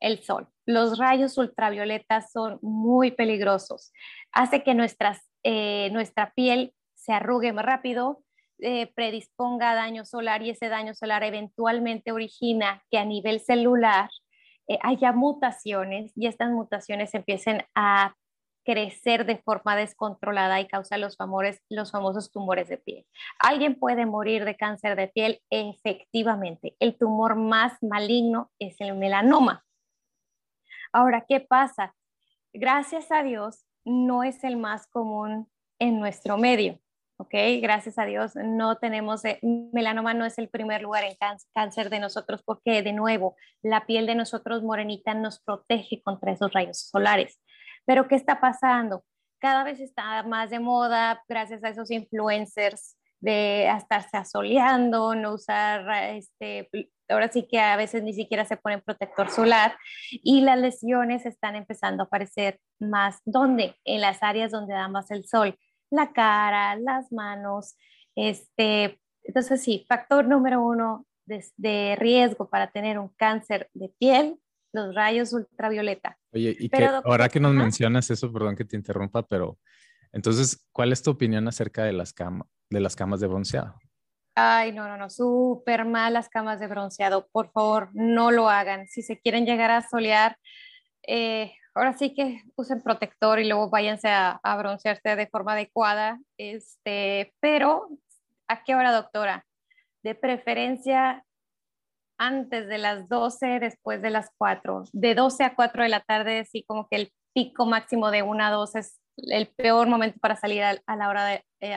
el 0.00 0.22
sol. 0.22 0.48
Los 0.66 0.98
rayos 0.98 1.38
ultravioletas 1.38 2.30
son 2.30 2.58
muy 2.60 3.10
peligrosos. 3.12 3.90
Hace 4.32 4.62
que 4.62 4.74
nuestras, 4.74 5.26
eh, 5.44 5.88
nuestra 5.92 6.34
piel 6.34 6.74
se 6.94 7.14
arrugue 7.14 7.54
más 7.54 7.64
rápido, 7.64 8.22
eh, 8.62 8.92
predisponga 8.94 9.72
a 9.72 9.74
daño 9.74 10.04
solar 10.04 10.42
y 10.42 10.50
ese 10.50 10.68
daño 10.68 10.94
solar 10.94 11.24
eventualmente 11.24 12.12
origina 12.12 12.82
que 12.90 12.98
a 12.98 13.04
nivel 13.04 13.40
celular 13.40 14.08
eh, 14.68 14.78
haya 14.82 15.12
mutaciones 15.12 16.12
y 16.14 16.28
estas 16.28 16.50
mutaciones 16.50 17.12
empiecen 17.14 17.64
a 17.74 18.14
crecer 18.64 19.26
de 19.26 19.38
forma 19.38 19.74
descontrolada 19.74 20.60
y 20.60 20.68
causa 20.68 20.96
los, 20.96 21.16
los 21.68 21.90
famosos 21.90 22.30
tumores 22.30 22.68
de 22.68 22.78
piel. 22.78 23.04
¿Alguien 23.40 23.78
puede 23.78 24.06
morir 24.06 24.44
de 24.44 24.56
cáncer 24.56 24.94
de 24.94 25.08
piel? 25.08 25.42
Efectivamente, 25.50 26.76
el 26.78 26.96
tumor 26.96 27.34
más 27.34 27.82
maligno 27.82 28.52
es 28.60 28.80
el 28.80 28.94
melanoma. 28.94 29.64
Ahora, 30.92 31.24
¿qué 31.28 31.40
pasa? 31.40 31.94
Gracias 32.52 33.10
a 33.10 33.22
Dios, 33.22 33.64
no 33.84 34.22
es 34.22 34.44
el 34.44 34.56
más 34.56 34.86
común 34.86 35.50
en 35.80 35.98
nuestro 35.98 36.38
medio. 36.38 36.78
¿Ok? 37.22 37.34
Gracias 37.60 37.98
a 37.98 38.04
Dios 38.04 38.32
no 38.34 38.76
tenemos, 38.78 39.24
eh, 39.24 39.38
melanoma 39.72 40.12
no 40.12 40.24
es 40.24 40.38
el 40.38 40.48
primer 40.48 40.82
lugar 40.82 41.04
en 41.04 41.16
cáncer 41.54 41.88
de 41.88 42.00
nosotros 42.00 42.42
porque 42.44 42.82
de 42.82 42.92
nuevo 42.92 43.36
la 43.62 43.86
piel 43.86 44.06
de 44.06 44.16
nosotros 44.16 44.62
morenita 44.62 45.14
nos 45.14 45.40
protege 45.40 46.02
contra 46.02 46.32
esos 46.32 46.52
rayos 46.52 46.88
solares. 46.90 47.40
Pero 47.86 48.08
¿qué 48.08 48.16
está 48.16 48.40
pasando? 48.40 49.04
Cada 49.40 49.62
vez 49.64 49.80
está 49.80 50.22
más 50.24 50.50
de 50.50 50.58
moda 50.60 51.22
gracias 51.28 51.62
a 51.62 51.68
esos 51.68 51.90
influencers 51.90 52.96
de 53.20 53.68
estarse 53.68 54.16
asoleando, 54.16 55.14
no 55.14 55.34
usar, 55.34 55.88
este, 56.16 56.68
ahora 57.08 57.30
sí 57.30 57.46
que 57.48 57.60
a 57.60 57.76
veces 57.76 58.02
ni 58.02 58.14
siquiera 58.14 58.44
se 58.44 58.56
ponen 58.56 58.80
protector 58.80 59.30
solar 59.30 59.76
y 60.10 60.40
las 60.40 60.58
lesiones 60.58 61.24
están 61.24 61.54
empezando 61.54 62.02
a 62.02 62.06
aparecer 62.06 62.58
más. 62.80 63.20
¿Dónde? 63.24 63.76
En 63.84 64.00
las 64.00 64.24
áreas 64.24 64.50
donde 64.50 64.74
da 64.74 64.88
más 64.88 65.12
el 65.12 65.24
sol 65.24 65.56
la 65.92 66.12
cara, 66.12 66.76
las 66.76 67.12
manos. 67.12 67.76
Este, 68.14 69.00
entonces, 69.22 69.62
sí, 69.62 69.84
factor 69.88 70.26
número 70.26 70.60
uno 70.62 71.06
de, 71.26 71.96
riesgo 71.98 72.48
para 72.48 72.70
tener 72.70 72.98
un 72.98 73.08
cáncer 73.08 73.70
de 73.74 73.88
piel, 73.98 74.38
los 74.72 74.94
rayos 74.94 75.32
ultravioleta. 75.32 76.18
Oye, 76.32 76.56
y 76.58 76.68
que 76.68 76.84
ahora 77.04 77.28
que 77.28 77.40
nos 77.40 77.54
mencionas 77.54 78.10
eso, 78.10 78.32
perdón 78.32 78.56
que 78.56 78.64
te 78.64 78.76
interrumpa, 78.76 79.22
pero 79.22 79.58
entonces, 80.12 80.66
¿cuál 80.72 80.92
es 80.92 81.02
tu 81.02 81.10
opinión 81.10 81.46
acerca 81.48 81.84
de 81.84 81.92
las, 81.92 82.14
de 82.70 82.80
las 82.80 82.96
camas 82.96 83.20
de 83.20 83.26
bronceado? 83.26 83.74
Ay, 84.34 84.72
no, 84.72 84.88
no, 84.88 84.96
no, 84.96 85.10
súper 85.10 85.84
mal 85.84 86.14
las 86.14 86.28
camas 86.28 86.58
de 86.58 86.66
bronceado. 86.66 87.28
Por 87.32 87.50
favor, 87.52 87.90
no 87.92 88.30
lo 88.30 88.48
hagan. 88.48 88.86
Si 88.88 89.02
se 89.02 89.20
quieren 89.20 89.44
llegar 89.44 89.70
a 89.70 89.86
solear, 89.86 90.38
eh, 91.06 91.52
ahora 91.74 91.96
sí 91.96 92.14
que 92.14 92.42
usen 92.56 92.82
protector 92.82 93.38
y 93.38 93.48
luego 93.48 93.70
váyanse 93.70 94.08
a, 94.08 94.40
broncearse 94.58 95.16
de 95.16 95.26
forma 95.26 95.52
adecuada. 95.52 96.20
Este, 96.38 97.34
pero, 97.40 97.88
¿a 98.48 98.62
qué 98.64 98.74
hora, 98.74 98.92
doctora? 98.92 99.46
De 100.02 100.14
preferencia 100.14 101.24
antes 102.18 102.68
de 102.68 102.78
las 102.78 103.08
12, 103.08 103.58
después 103.60 104.02
de 104.02 104.10
las 104.10 104.30
4. 104.36 104.84
De 104.92 105.14
12 105.14 105.44
a 105.44 105.54
4 105.54 105.82
de 105.82 105.88
la 105.88 106.00
tarde, 106.00 106.44
sí, 106.44 106.64
como 106.66 106.88
que 106.88 106.96
el 106.96 107.12
pico 107.34 107.66
máximo 107.66 108.10
de 108.10 108.22
1 108.22 108.44
a 108.44 108.50
2 108.50 108.76
es 108.76 109.00
el 109.16 109.48
peor 109.48 109.88
momento 109.88 110.18
para 110.20 110.36
salir 110.36 110.62
a, 110.62 110.96
la 110.96 111.08
hora 111.08 111.24
de 111.26 111.44
eh. 111.60 111.76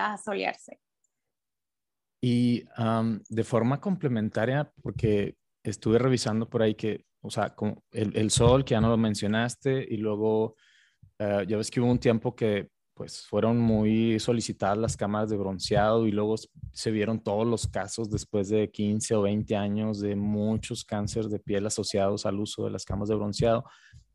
Y 2.22 2.66
de 3.30 3.44
forma 3.44 3.80
complementaria, 3.80 4.72
porque 4.82 5.36
estuve 5.64 6.00
revisando 6.00 6.50
por 6.50 6.62
ahí 6.62 6.76
que 6.76 7.06
o 7.26 7.30
sea, 7.30 7.56
el, 7.92 8.32
sol, 8.32 8.64
que 8.64 8.72
ya 8.72 8.82
no 8.82 8.90
lo 8.90 8.98
mencionaste, 8.98 9.86
y 9.90 9.98
luego 9.98 10.56
eh, 11.20 11.46
ya 11.48 11.58
ves 11.58 11.72
que 11.72 11.82
hubo 11.82 11.90
un 11.90 12.00
tiempo 12.00 12.36
que 12.36 12.70
pues 12.96 13.26
fueron 13.28 13.60
muy 13.60 14.20
solicitadas 14.22 14.78
las 14.78 14.96
cámaras 14.96 15.30
de 15.30 15.36
bronceado 15.36 16.08
y 16.08 16.12
luego 16.12 16.36
se 16.72 16.92
vieron 16.92 17.20
todos 17.20 17.46
los 17.46 17.68
casos 17.68 18.10
después 18.10 18.48
de 18.48 18.72
15 18.72 19.16
o 19.16 19.22
20 19.24 19.54
años 19.58 20.00
de 20.00 20.16
muchos 20.16 20.86
cánceres 20.86 21.30
de 21.30 21.40
piel 21.40 21.66
asociados 21.66 22.26
al 22.26 22.40
uso 22.40 22.64
de 22.64 22.72
las 22.72 22.86
cámaras 22.86 23.10
de 23.10 23.16
bronceado. 23.16 23.66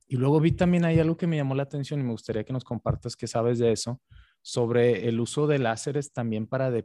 Y 0.08 0.16
luego 0.16 0.40
vi 0.40 0.52
también 0.52 0.86
ahí 0.86 0.98
algo 0.98 1.16
que 1.16 1.26
me 1.26 1.36
llamó 1.36 1.54
la 1.54 1.64
atención 1.64 2.00
y 2.00 2.04
me 2.04 2.12
gustaría 2.12 2.42
que 2.42 2.54
nos 2.54 2.64
compartas 2.64 3.16
qué 3.16 3.26
sabes 3.26 3.58
de 3.58 3.70
eso, 3.70 4.00
sobre 4.40 5.06
el 5.08 5.20
uso 5.20 5.46
de 5.46 5.58
láseres 5.58 6.12
también 6.12 6.46
para 6.46 6.74
eh, 6.76 6.84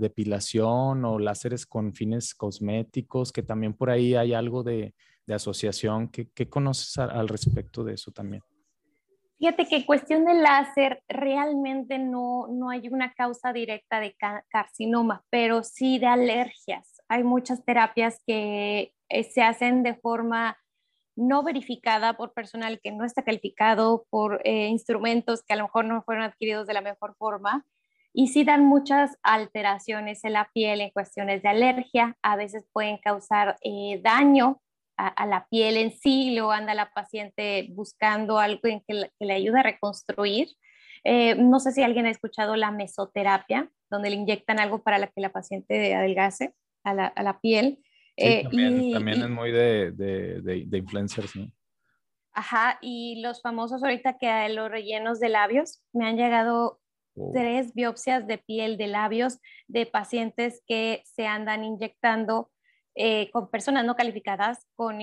depilación 0.00 1.04
o 1.04 1.18
láseres 1.18 1.66
con 1.66 1.92
fines 1.92 2.34
cosméticos, 2.34 3.32
que 3.32 3.42
también 3.42 3.74
por 3.74 3.90
ahí 3.90 4.14
hay 4.14 4.32
algo 4.32 4.62
de, 4.62 4.94
de 5.26 5.34
asociación. 5.34 6.08
¿Qué, 6.08 6.48
conoces 6.48 6.98
al 6.98 7.28
respecto 7.28 7.84
de 7.84 7.94
eso 7.94 8.10
también? 8.10 8.42
Fíjate 9.38 9.66
que 9.66 9.84
cuestión 9.84 10.24
de 10.24 10.34
láser 10.34 11.02
realmente 11.08 11.98
no, 11.98 12.46
no 12.48 12.70
hay 12.70 12.88
una 12.88 13.12
causa 13.12 13.52
directa 13.52 14.00
de 14.00 14.16
carcinoma, 14.48 15.24
pero 15.28 15.62
sí 15.62 15.98
de 15.98 16.06
alergias. 16.06 17.02
Hay 17.08 17.24
muchas 17.24 17.64
terapias 17.64 18.22
que 18.26 18.94
eh, 19.08 19.24
se 19.24 19.42
hacen 19.42 19.82
de 19.82 19.94
forma 19.96 20.56
no 21.16 21.42
verificada 21.42 22.16
por 22.16 22.32
personal 22.32 22.80
que 22.82 22.90
no 22.90 23.04
está 23.04 23.22
calificado, 23.22 24.06
por 24.10 24.40
eh, 24.44 24.68
instrumentos 24.68 25.42
que 25.42 25.52
a 25.52 25.56
lo 25.56 25.64
mejor 25.64 25.84
no 25.84 26.02
fueron 26.02 26.24
adquiridos 26.24 26.66
de 26.66 26.74
la 26.74 26.80
mejor 26.80 27.14
forma 27.16 27.64
y 28.14 28.28
sí 28.28 28.44
dan 28.44 28.64
muchas 28.64 29.18
alteraciones 29.22 30.24
en 30.24 30.34
la 30.34 30.48
piel 30.54 30.80
en 30.80 30.90
cuestiones 30.90 31.42
de 31.42 31.48
alergia, 31.48 32.16
a 32.22 32.36
veces 32.36 32.64
pueden 32.72 32.96
causar 32.98 33.56
eh, 33.60 34.00
daño 34.02 34.62
a, 34.96 35.26
la 35.26 35.46
piel 35.48 35.76
en 35.76 35.92
sí, 35.92 36.34
luego 36.34 36.52
anda 36.52 36.74
la 36.74 36.92
paciente 36.92 37.68
buscando 37.70 38.38
algo 38.38 38.60
en 38.64 38.80
que, 38.86 39.10
le 39.18 39.32
ayude 39.32 39.60
a 39.60 39.62
reconstruir. 39.62 40.48
Eh, 41.04 41.34
no 41.34 41.60
sé 41.60 41.72
si 41.72 41.82
alguien 41.82 42.06
ha 42.06 42.10
escuchado 42.10 42.56
la 42.56 42.70
mesoterapia, 42.70 43.70
donde 43.90 44.10
le 44.10 44.16
inyectan 44.16 44.58
algo 44.58 44.82
para 44.82 45.06
que 45.06 45.20
la 45.20 45.32
paciente 45.32 45.94
adelgace 45.94 46.54
a 46.84 46.94
la, 46.94 47.06
a 47.06 47.22
la 47.22 47.40
piel. 47.40 47.78
Sí, 48.16 48.24
eh, 48.24 48.42
también, 48.44 48.92
también 48.92 49.22
es 49.22 49.30
muy 49.30 49.50
de, 49.50 49.90
de, 49.92 50.40
de, 50.66 50.78
influencers, 50.78 51.34
¿no? 51.36 51.50
Ajá, 52.32 52.78
y 52.80 53.20
los 53.22 53.42
famosos 53.42 53.82
ahorita 53.82 54.18
que 54.18 54.48
los 54.48 54.70
rellenos 54.70 55.20
de 55.20 55.28
labios, 55.28 55.82
me 55.92 56.06
han 56.06 56.16
llegado 56.16 56.80
tres 57.32 57.74
biopsias 57.74 58.26
de 58.26 58.38
piel 58.38 58.76
de 58.76 58.88
labios 58.88 59.38
de 59.68 59.86
pacientes 59.86 60.62
que 60.66 61.02
se 61.04 61.26
andan 61.26 61.64
inyectando 61.64 62.50
eh, 62.96 63.30
con 63.32 63.50
personas 63.50 63.84
no 63.84 63.96
calificadas, 63.96 64.66
con, 64.76 64.98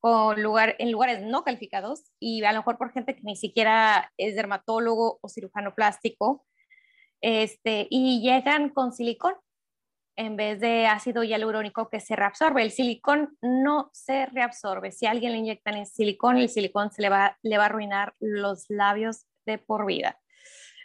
con 0.00 0.42
lugar, 0.42 0.74
en 0.78 0.90
lugares 0.90 1.22
no 1.22 1.44
calificados 1.44 2.04
y 2.18 2.42
a 2.44 2.52
lo 2.52 2.58
mejor 2.58 2.76
por 2.76 2.92
gente 2.92 3.14
que 3.14 3.22
ni 3.22 3.36
siquiera 3.36 4.12
es 4.16 4.34
dermatólogo 4.34 5.18
o 5.22 5.28
cirujano 5.28 5.74
plástico, 5.74 6.44
este, 7.20 7.86
y 7.90 8.20
llegan 8.20 8.70
con 8.70 8.92
silicón 8.92 9.34
en 10.16 10.36
vez 10.36 10.60
de 10.60 10.86
ácido 10.86 11.22
hialurónico 11.22 11.88
que 11.88 12.00
se 12.00 12.16
reabsorbe. 12.16 12.62
El 12.62 12.70
silicón 12.70 13.36
no 13.42 13.90
se 13.92 14.26
reabsorbe. 14.26 14.90
Si 14.90 15.06
a 15.06 15.10
alguien 15.10 15.32
le 15.32 15.38
inyectan 15.38 15.76
el 15.76 15.86
silicón, 15.86 16.38
el 16.38 16.48
silicón 16.48 16.90
se 16.90 17.02
le 17.02 17.10
va, 17.10 17.38
le 17.42 17.58
va 17.58 17.64
a 17.64 17.66
arruinar 17.66 18.14
los 18.18 18.64
labios 18.68 19.26
de 19.44 19.58
por 19.58 19.86
vida. 19.86 20.18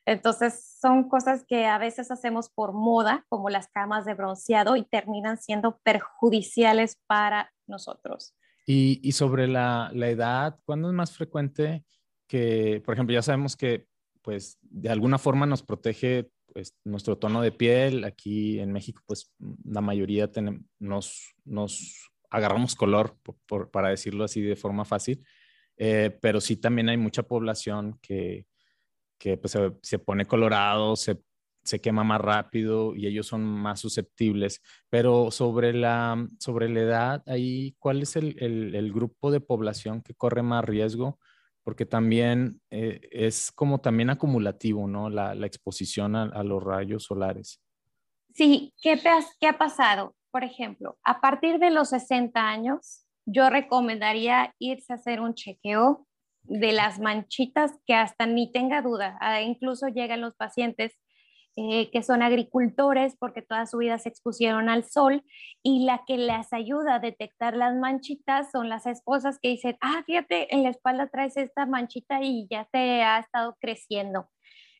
Entonces, 0.05 0.77
son 0.79 1.07
cosas 1.09 1.45
que 1.47 1.65
a 1.67 1.77
veces 1.77 2.11
hacemos 2.11 2.49
por 2.49 2.73
moda, 2.73 3.25
como 3.29 3.49
las 3.49 3.67
camas 3.67 4.05
de 4.05 4.13
bronceado, 4.13 4.75
y 4.75 4.83
terminan 4.83 5.37
siendo 5.37 5.79
perjudiciales 5.83 6.97
para 7.07 7.51
nosotros. 7.67 8.35
Y, 8.65 9.11
sobre 9.11 9.47
la, 9.47 9.91
edad, 9.93 10.59
¿cuándo 10.65 10.89
es 10.89 10.93
más 10.93 11.11
frecuente 11.11 11.83
que, 12.27 12.81
por 12.85 12.93
ejemplo, 12.93 13.13
ya 13.13 13.21
sabemos 13.21 13.55
que 13.55 13.87
pues 14.21 14.59
de 14.61 14.89
alguna 14.89 15.17
forma 15.17 15.47
nos 15.47 15.63
protege 15.63 16.29
pues, 16.53 16.77
nuestro 16.83 17.17
tono 17.17 17.41
de 17.41 17.51
piel. 17.51 18.03
Aquí 18.03 18.59
en 18.59 18.71
México, 18.71 19.01
pues 19.07 19.33
la 19.65 19.81
mayoría 19.81 20.29
nos, 20.79 21.33
nos 21.43 22.11
agarramos 22.29 22.75
color, 22.75 23.17
para 23.71 23.89
decirlo 23.89 24.23
así 24.23 24.41
de 24.41 24.55
forma 24.55 24.85
fácil, 24.85 25.25
eh, 25.75 26.17
pero 26.21 26.39
sí 26.39 26.55
también 26.55 26.89
hay 26.89 26.97
mucha 26.97 27.23
población 27.23 27.99
que, 28.01 28.45
que 29.21 29.37
pues, 29.37 29.51
se, 29.51 29.71
se, 29.83 29.99
pone 29.99 30.25
colorado, 30.25 30.95
se, 30.95 31.21
se, 31.63 31.79
quema 31.79 32.03
más 32.03 32.19
rápido 32.19 32.95
y 32.95 33.05
ellos 33.05 33.27
son 33.27 33.43
más 33.43 33.79
susceptibles. 33.79 34.61
Pero 34.89 35.29
sobre 35.29 35.73
la, 35.73 36.27
sobre 36.39 36.69
la 36.69 36.79
edad, 36.79 37.23
ahí, 37.27 37.75
¿cuál 37.77 38.01
es 38.01 38.15
el, 38.15 38.35
el, 38.41 38.91
grupo 38.91 39.29
de 39.29 39.39
población 39.39 40.01
que 40.01 40.15
corre 40.15 40.41
más 40.41 40.65
riesgo? 40.65 41.19
porque 41.63 41.85
también 41.85 42.59
eh, 42.71 43.01
es 43.11 43.51
como 43.51 43.81
también 43.81 44.09
acumulativo, 44.09 44.87
¿no? 44.87 45.11
La, 45.11 45.33
exposición 45.45 46.15
a, 46.15 46.43
los 46.43 46.63
rayos 46.63 47.03
solares. 47.03 47.61
Sí, 48.33 48.73
¿qué, 48.81 48.99
¿qué 49.39 49.47
ha 49.47 49.59
pasado? 49.59 50.15
Por 50.31 50.43
ejemplo, 50.43 50.97
a 51.03 51.21
partir 51.21 51.59
de 51.59 51.69
los 51.69 51.89
60 51.89 52.39
años, 52.39 53.05
yo 53.27 53.51
recomendaría 53.51 54.55
irse 54.57 54.91
a 54.91 54.95
hacer 54.95 55.21
un 55.21 55.35
chequeo 55.35 56.07
de 56.43 56.71
las 56.71 56.99
manchitas 56.99 57.73
que 57.85 57.93
hasta 57.93 58.25
ni 58.25 58.51
tenga 58.51 58.81
duda, 58.81 59.17
ah, 59.21 59.41
incluso 59.41 59.87
llegan 59.87 60.21
los 60.21 60.35
pacientes 60.35 60.97
eh, 61.57 61.91
que 61.91 62.01
son 62.01 62.21
agricultores 62.21 63.17
porque 63.19 63.41
toda 63.41 63.65
su 63.65 63.79
vida 63.79 63.99
se 63.99 64.07
expusieron 64.07 64.69
al 64.69 64.85
sol 64.85 65.21
y 65.61 65.83
la 65.83 66.03
que 66.07 66.17
les 66.17 66.53
ayuda 66.53 66.95
a 66.95 66.99
detectar 66.99 67.57
las 67.57 67.75
manchitas 67.75 68.51
son 68.51 68.69
las 68.69 68.85
esposas 68.85 69.37
que 69.37 69.49
dicen, 69.49 69.77
ah, 69.81 70.01
fíjate, 70.05 70.53
en 70.55 70.63
la 70.63 70.69
espalda 70.69 71.07
traes 71.07 71.35
esta 71.35 71.65
manchita 71.65 72.21
y 72.21 72.47
ya 72.49 72.69
te 72.71 73.03
ha 73.03 73.19
estado 73.19 73.57
creciendo. 73.59 74.29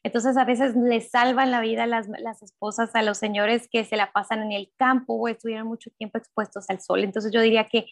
Entonces 0.04 0.38
a 0.38 0.45
veces 0.45 0.74
les 0.76 1.12
salvan 1.12 1.52
la 1.52 1.60
vida 1.60 1.86
las, 1.88 2.08
las 2.08 2.41
esposas 2.41 2.95
a 2.95 3.02
los 3.04 3.17
señores 3.17 3.67
que 3.69 3.84
se 3.84 3.97
la 3.97 4.12
pasan 4.13 4.41
en 4.41 4.54
el 4.54 4.71
campo 4.78 5.15
o 5.15 5.28
estuvieron 5.28 5.67
mucho 5.67 5.91
tiempo 5.97 6.17
expuestos 6.17 6.69
al 6.69 6.80
sol. 6.80 7.04
Entonces 7.04 7.32
yo 7.34 7.41
diría 7.41 7.67
que 7.67 7.86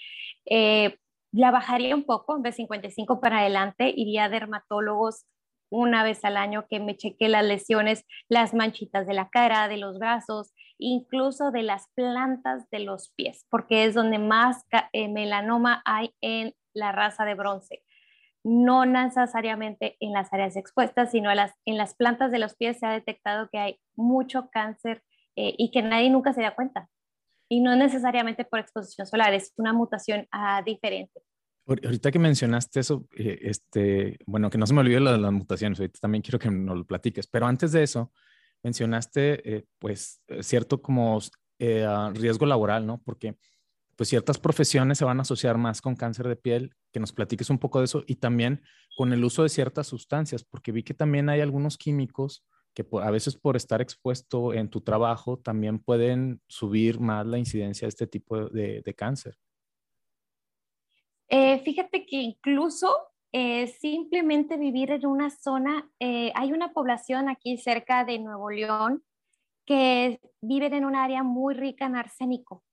eh, 0.45 0.97
la 1.31 1.51
bajaría 1.51 1.95
un 1.95 2.05
poco, 2.05 2.39
de 2.39 2.51
55 2.51 3.19
para 3.19 3.39
adelante, 3.39 3.93
iría 3.95 4.25
a 4.25 4.29
dermatólogos 4.29 5.25
una 5.71 6.03
vez 6.03 6.25
al 6.25 6.37
año 6.37 6.65
que 6.67 6.79
me 6.79 6.97
cheque 6.97 7.29
las 7.29 7.45
lesiones, 7.45 8.05
las 8.27 8.53
manchitas 8.53 9.05
de 9.05 9.13
la 9.13 9.29
cara, 9.29 9.67
de 9.67 9.77
los 9.77 9.99
brazos, 9.99 10.53
incluso 10.79 11.51
de 11.51 11.63
las 11.63 11.87
plantas 11.93 12.67
de 12.71 12.79
los 12.79 13.11
pies, 13.15 13.45
porque 13.49 13.85
es 13.85 13.93
donde 13.93 14.17
más 14.17 14.65
eh, 14.93 15.07
melanoma 15.07 15.81
hay 15.85 16.15
en 16.21 16.55
la 16.73 16.91
raza 16.91 17.25
de 17.25 17.35
bronce. 17.35 17.83
No 18.43 18.85
necesariamente 18.85 19.97
en 19.99 20.13
las 20.13 20.33
áreas 20.33 20.55
expuestas, 20.55 21.11
sino 21.11 21.29
en 21.29 21.77
las, 21.77 21.95
plantas 21.95 22.31
de 22.31 22.39
los 22.39 22.55
pies 22.55 22.79
se 22.79 22.85
ha 22.85 22.91
detectado 22.91 23.49
que 23.51 23.59
hay 23.59 23.79
mucho 23.95 24.49
cáncer 24.49 25.03
eh, 25.35 25.53
y 25.57 25.71
que 25.71 25.81
nadie 25.83 26.09
nunca 26.09 26.33
se 26.33 26.41
da 26.41 26.55
cuenta. 26.55 26.89
Y 27.49 27.61
no 27.61 27.75
necesariamente 27.75 28.45
por 28.45 28.59
exposición 28.59 29.07
solar, 29.07 29.33
es 29.33 29.53
una 29.57 29.73
mutación 29.73 30.27
ah, 30.31 30.61
diferente. 30.63 31.19
Ahorita 31.65 32.11
que 32.11 32.19
mencionaste 32.19 32.79
eso, 32.79 33.07
eh, 33.15 33.39
este, 33.41 34.17
bueno, 34.25 34.49
que 34.49 34.57
no 34.57 34.65
se 34.65 34.73
me 34.73 34.81
olvide 34.81 34.99
las, 34.99 35.19
las 35.19 35.31
mutaciones, 35.31 35.79
ahorita 35.79 35.99
también 35.99 36.21
quiero 36.21 36.39
que 36.39 36.49
nos 36.49 36.77
lo 36.77 36.85
platiques, 36.85 37.27
pero 37.27 37.45
antes 37.45 37.71
de 37.71 37.83
eso, 37.83 38.11
mencionaste, 38.63 39.57
eh, 39.57 39.65
pues, 39.77 40.21
eh, 40.27 40.41
cierto 40.43 40.81
como 40.81 41.19
riesgo 41.59 42.45
laboral, 42.45 42.87
¿no? 42.87 43.01
Porque, 43.03 43.35
pues, 43.95 44.09
ciertas 44.09 44.39
profesiones 44.39 44.97
se 44.97 45.05
van 45.05 45.19
a 45.19 45.23
asociar 45.23 45.57
más 45.57 45.81
con 45.81 45.95
cáncer 45.95 46.27
de 46.27 46.35
piel, 46.35 46.73
que 46.91 46.99
nos 46.99 47.13
platiques 47.13 47.49
un 47.49 47.59
poco 47.59 47.79
de 47.79 47.85
eso, 47.85 48.03
y 48.07 48.15
también 48.15 48.61
con 48.95 49.11
el 49.13 49.23
uso 49.23 49.43
de 49.43 49.49
ciertas 49.49 49.87
sustancias, 49.87 50.43
porque 50.43 50.71
vi 50.71 50.83
que 50.83 50.93
también 50.93 51.29
hay 51.29 51.41
algunos 51.41 51.77
químicos 51.77 52.45
que 52.73 52.85
a 53.01 53.11
veces 53.11 53.35
por 53.35 53.55
estar 53.55 53.81
expuesto 53.81 54.53
en 54.53 54.69
tu 54.69 54.81
trabajo 54.81 55.37
también 55.37 55.79
pueden 55.79 56.41
subir 56.47 56.99
más 56.99 57.25
la 57.25 57.37
incidencia 57.37 57.85
de 57.85 57.89
este 57.89 58.07
tipo 58.07 58.49
de 58.49 58.93
cáncer. 58.95 59.37
Eh, 61.29 61.59
fíjate 61.59 62.05
que 62.05 62.15
incluso 62.17 62.91
eh, 63.31 63.67
simplemente 63.67 64.57
vivir 64.57 64.89
en 64.91 65.05
una 65.05 65.29
zona, 65.29 65.87
eh, 65.99 66.31
hay 66.33 66.51
una 66.51 66.73
población 66.73 67.29
aquí 67.29 67.57
cerca 67.57 68.03
de 68.03 68.17
Nuevo 68.17 68.49
León 68.49 69.03
que 69.65 70.19
viven 70.41 70.73
en 70.73 70.85
un 70.85 70.95
área 70.95 71.21
muy 71.21 71.53
rica 71.53 71.85
en 71.85 71.95
arsénico. 71.95 72.63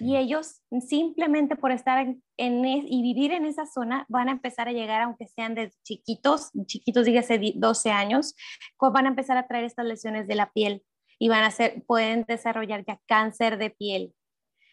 Y 0.00 0.16
ellos 0.16 0.62
simplemente 0.80 1.56
por 1.56 1.70
estar 1.70 2.06
en, 2.38 2.64
y 2.64 3.02
vivir 3.02 3.32
en 3.32 3.44
esa 3.44 3.66
zona 3.66 4.06
van 4.08 4.28
a 4.28 4.32
empezar 4.32 4.68
a 4.68 4.72
llegar, 4.72 5.02
aunque 5.02 5.26
sean 5.28 5.54
de 5.54 5.72
chiquitos, 5.82 6.50
chiquitos 6.66 7.04
dígase 7.04 7.38
12 7.54 7.90
años, 7.90 8.34
van 8.80 9.06
a 9.06 9.10
empezar 9.10 9.36
a 9.36 9.46
traer 9.46 9.64
estas 9.64 9.86
lesiones 9.86 10.26
de 10.26 10.34
la 10.36 10.50
piel 10.50 10.82
y 11.18 11.28
van 11.28 11.44
a 11.44 11.50
ser, 11.50 11.84
pueden 11.86 12.24
desarrollar 12.26 12.84
ya 12.86 12.98
cáncer 13.06 13.58
de 13.58 13.70
piel. 13.70 14.14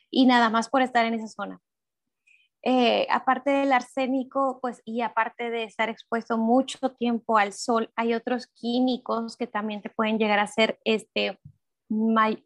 Y 0.10 0.26
nada 0.26 0.50
más 0.50 0.70
por 0.70 0.82
estar 0.82 1.06
en 1.06 1.14
esa 1.14 1.28
zona. 1.28 1.62
Eh, 2.64 3.08
aparte 3.10 3.50
del 3.50 3.74
arsénico, 3.74 4.60
pues, 4.62 4.82
y 4.86 5.02
aparte 5.02 5.50
de 5.50 5.64
estar 5.64 5.90
expuesto 5.90 6.38
mucho 6.38 6.78
tiempo 6.92 7.38
al 7.38 7.54
sol, 7.54 7.92
hay 7.96 8.14
otros 8.14 8.48
químicos 8.48 9.36
que 9.36 9.48
también 9.48 9.82
te 9.82 9.90
pueden 9.90 10.20
llegar 10.20 10.40
a 10.40 10.48
ser, 10.48 10.80
este, 10.86 11.40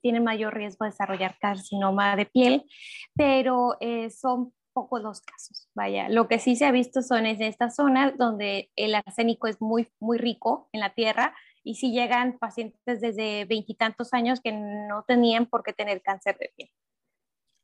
tienen 0.02 0.24
mayor 0.24 0.54
riesgo 0.56 0.86
de 0.86 0.92
desarrollar 0.92 1.38
carcinoma 1.40 2.16
de 2.16 2.26
piel, 2.26 2.66
pero 3.16 3.78
eh, 3.80 4.10
son 4.10 4.54
pocos 4.74 5.02
los 5.02 5.22
casos. 5.22 5.70
Vaya, 5.74 6.10
lo 6.10 6.28
que 6.28 6.40
sí 6.40 6.56
se 6.56 6.66
ha 6.66 6.72
visto 6.72 7.02
son 7.02 7.26
en 7.26 7.42
estas 7.42 7.76
zonas 7.76 8.18
donde 8.18 8.72
el 8.76 8.96
arsénico 8.96 9.48
es 9.48 9.62
muy, 9.62 9.88
muy 10.00 10.18
rico 10.18 10.70
en 10.74 10.82
la 10.82 10.94
tierra 10.94 11.36
y 11.64 11.76
sí 11.76 11.92
llegan 11.92 12.38
pacientes 12.38 13.02
desde 13.02 13.46
veintitantos 13.46 14.14
años 14.14 14.42
que 14.42 14.52
no 14.52 15.04
tenían 15.08 15.46
por 15.46 15.64
qué 15.64 15.74
tener 15.74 16.02
cáncer 16.02 16.38
de 16.38 16.52
piel. 16.56 16.70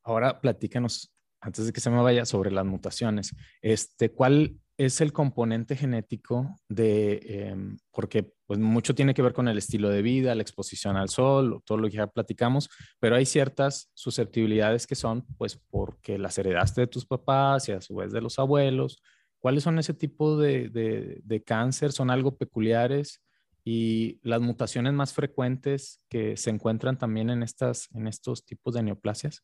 Ahora 0.03 0.39
platícanos 0.39 1.13
antes 1.41 1.65
de 1.65 1.73
que 1.73 1.81
se 1.81 1.89
me 1.89 2.01
vaya, 2.01 2.25
sobre 2.25 2.51
las 2.51 2.65
mutaciones. 2.65 3.35
Este, 3.61 4.11
¿Cuál 4.11 4.55
es 4.77 5.01
el 5.01 5.13
componente 5.13 5.75
genético 5.75 6.59
de, 6.67 7.19
em, 7.23 7.77
porque 7.91 8.33
pues 8.47 8.59
mucho 8.59 8.95
tiene 8.95 9.13
que 9.13 9.21
ver 9.21 9.33
con 9.33 9.47
el 9.47 9.57
estilo 9.57 9.89
de 9.89 10.01
vida, 10.01 10.33
la 10.33 10.41
exposición 10.41 10.97
al 10.97 11.09
sol, 11.09 11.61
todo 11.65 11.77
lo 11.77 11.87
que 11.87 11.97
ya 11.97 12.07
platicamos, 12.07 12.69
pero 12.99 13.15
hay 13.15 13.25
ciertas 13.25 13.91
susceptibilidades 13.93 14.87
que 14.87 14.95
son 14.95 15.25
pues 15.37 15.61
porque 15.69 16.17
las 16.17 16.37
heredaste 16.37 16.81
de 16.81 16.87
tus 16.87 17.05
papás 17.05 17.69
y 17.69 17.73
a 17.73 17.81
su 17.81 17.95
vez 17.95 18.11
de 18.11 18.21
los 18.21 18.39
abuelos. 18.39 19.01
¿Cuáles 19.39 19.63
son 19.63 19.77
ese 19.77 19.93
tipo 19.93 20.37
de, 20.37 20.69
de, 20.69 21.21
de 21.23 21.43
cáncer? 21.43 21.91
¿Son 21.91 22.09
algo 22.09 22.37
peculiares? 22.37 23.21
Y 23.63 24.19
las 24.23 24.41
mutaciones 24.41 24.93
más 24.93 25.13
frecuentes 25.13 26.03
que 26.09 26.37
se 26.37 26.49
encuentran 26.49 26.97
también 26.97 27.29
en, 27.29 27.43
estas, 27.43 27.87
en 27.93 28.07
estos 28.07 28.45
tipos 28.45 28.73
de 28.73 28.81
neoplasias. 28.83 29.41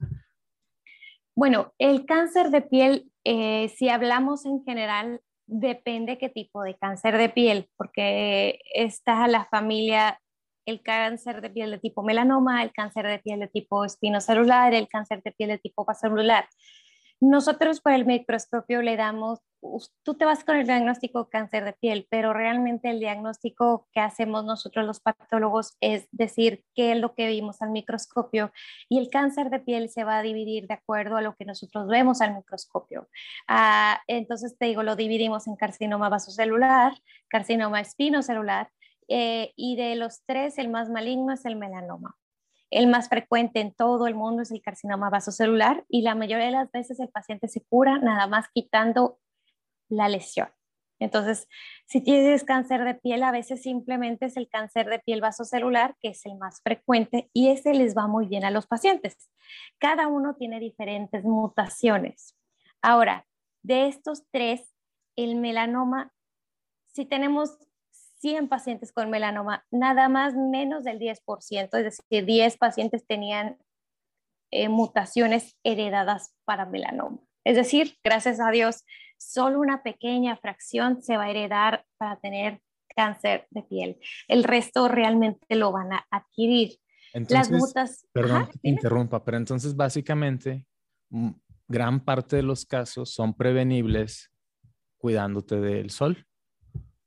Bueno, 1.38 1.72
el 1.78 2.08
cáncer 2.08 2.50
de 2.50 2.64
piel, 2.64 3.12
eh, 3.24 3.70
si 3.70 3.90
hablamos 3.90 4.44
en 4.48 4.64
general, 4.64 5.22
depende 5.46 6.18
qué 6.18 6.30
tipo 6.30 6.64
de 6.64 6.76
cáncer 6.76 7.16
de 7.16 7.30
piel, 7.30 7.70
porque 7.78 8.60
está 8.74 9.28
la 9.28 9.46
familia, 9.46 10.20
el 10.66 10.82
cáncer 10.82 11.42
de 11.42 11.52
piel 11.52 11.70
de 11.70 11.78
tipo 11.78 12.02
melanoma, 12.02 12.64
el 12.64 12.72
cáncer 12.72 13.06
de 13.06 13.20
piel 13.20 13.42
de 13.42 13.50
tipo 13.50 13.86
espinocelular, 13.86 14.74
el 14.74 14.88
cáncer 14.88 15.22
de 15.22 15.32
piel 15.32 15.50
de 15.50 15.60
tipo 15.60 15.86
vasocelular. 15.86 16.50
Nosotros 17.20 17.82
por 17.82 17.94
el 17.94 18.06
microscopio 18.06 18.84
le 18.84 18.96
damos, 18.96 19.40
tú 20.04 20.14
te 20.14 20.26
vas 20.26 20.44
con 20.44 20.56
el 20.56 20.68
diagnóstico 20.68 21.30
cáncer 21.30 21.66
de 21.66 21.74
piel, 21.74 22.08
pero 22.12 22.32
realmente 22.32 22.92
el 22.92 23.00
diagnóstico 23.00 23.88
que 23.92 24.02
hacemos 24.02 24.46
nosotros 24.46 24.86
los 24.86 25.00
patólogos 25.00 25.76
es 25.82 26.08
decir 26.12 26.64
qué 26.76 26.92
es 26.92 27.00
lo 27.00 27.16
que 27.16 27.28
vimos 27.28 27.62
al 27.64 27.72
microscopio 27.72 28.52
y 28.88 29.00
el 29.00 29.10
cáncer 29.10 29.50
de 29.50 29.60
piel 29.60 29.90
se 29.90 30.04
va 30.04 30.20
a 30.20 30.22
dividir 30.22 30.68
de 30.68 30.76
acuerdo 30.76 31.18
a 31.18 31.22
lo 31.22 31.36
que 31.36 31.46
nosotros 31.46 31.88
vemos 31.88 32.22
al 32.22 32.36
microscopio. 32.36 33.10
Ah, 33.48 34.00
entonces 34.06 34.56
te 34.56 34.68
digo, 34.68 34.84
lo 34.84 34.96
dividimos 34.96 35.48
en 35.48 35.56
carcinoma 35.56 36.10
vasocelular, 36.10 36.94
carcinoma 37.30 37.82
espinocelular 37.82 38.70
eh, 39.08 39.54
y 39.56 39.76
de 39.76 39.96
los 39.96 40.22
tres 40.26 40.60
el 40.60 40.70
más 40.70 40.90
maligno 40.90 41.34
es 41.34 41.46
el 41.46 41.56
melanoma. 41.56 42.16
El 42.70 42.88
más 42.88 43.10
frecuente 43.10 43.62
en 43.62 43.74
todo 43.74 44.08
el 44.08 44.16
mundo 44.16 44.42
es 44.42 44.52
el 44.52 44.62
carcinoma 44.62 45.10
vasocelular 45.10 45.86
y 45.88 46.02
la 46.02 46.16
mayoría 46.16 46.46
de 46.46 46.52
las 46.52 46.72
veces 46.72 47.00
el 47.00 47.10
paciente 47.10 47.48
se 47.48 47.64
cura 47.64 47.98
nada 48.00 48.28
más 48.28 48.48
quitando 48.54 49.20
la 49.90 50.10
lesión. 50.10 50.50
Entonces, 51.00 51.48
si 51.86 52.02
tienes 52.02 52.44
cáncer 52.44 52.84
de 52.84 52.96
piel, 52.96 53.24
a 53.24 53.32
veces 53.32 53.62
simplemente 53.62 54.26
es 54.26 54.38
el 54.38 54.50
cáncer 54.50 54.88
de 54.88 55.00
piel 55.00 55.22
vasocelular, 55.22 55.96
que 56.02 56.10
es 56.10 56.26
el 56.26 56.38
más 56.38 56.62
frecuente, 56.64 57.30
y 57.34 57.50
ese 57.50 57.74
les 57.74 57.96
va 57.96 58.08
muy 58.08 58.26
bien 58.26 58.44
a 58.44 58.52
los 58.52 58.66
pacientes. 58.66 59.30
Cada 59.78 60.08
uno 60.08 60.36
tiene 60.36 60.60
diferentes 60.60 61.24
mutaciones. 61.24 62.36
Ahora, 62.82 63.28
de 63.62 63.88
estos 63.88 64.24
tres, 64.32 64.74
el 65.16 65.36
melanoma, 65.36 66.14
si 66.88 67.06
tenemos 67.06 67.58
100 68.20 68.48
pacientes 68.48 68.92
con 68.92 69.10
melanoma, 69.10 69.66
nada 69.72 70.10
más 70.10 70.36
menos 70.36 70.84
del 70.84 71.00
10%, 71.00 71.70
es 71.78 71.84
decir, 71.84 72.26
10 72.26 72.58
pacientes 72.58 73.06
tenían 73.06 73.58
eh, 74.52 74.70
mutaciones 74.70 75.58
heredadas 75.64 76.34
para 76.46 76.66
melanoma. 76.66 77.20
Es 77.44 77.56
decir, 77.56 77.98
gracias 78.04 78.40
a 78.40 78.52
Dios, 78.52 78.84
solo 79.18 79.60
una 79.60 79.84
pequeña 79.84 80.36
fracción 80.38 81.02
se 81.02 81.18
va 81.18 81.26
a 81.26 81.30
heredar 81.30 81.86
para 81.98 82.18
tener 82.18 82.62
cáncer 82.96 83.48
de 83.52 83.62
piel. 83.64 84.00
El 84.28 84.44
resto 84.44 84.88
realmente 84.88 85.56
lo 85.56 85.72
van 85.72 85.94
a 85.94 86.06
adquirir. 86.10 86.78
Las 87.30 87.52
mutas... 87.52 88.08
Perdón, 88.12 88.50
interrumpa, 88.64 89.24
pero 89.24 89.38
entonces 89.38 89.76
básicamente 89.76 90.66
gran 91.68 92.04
parte 92.04 92.38
de 92.38 92.44
los 92.44 92.66
casos 92.66 93.14
son 93.14 93.36
prevenibles 93.36 94.32
cuidándote 94.98 95.60
del 95.60 95.90
sol. 95.90 96.26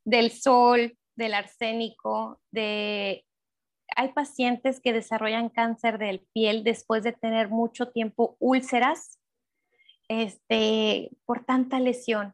Del 0.03 0.31
sol, 0.31 0.97
del 1.21 1.33
arsénico, 1.33 2.41
de... 2.51 3.25
Hay 3.95 4.13
pacientes 4.13 4.79
que 4.79 4.93
desarrollan 4.93 5.49
cáncer 5.49 5.97
de 5.97 6.25
piel 6.33 6.63
después 6.63 7.03
de 7.03 7.11
tener 7.11 7.49
mucho 7.49 7.89
tiempo 7.89 8.37
úlceras 8.39 9.19
este, 10.07 11.11
por 11.25 11.43
tanta 11.43 11.79
lesión 11.79 12.33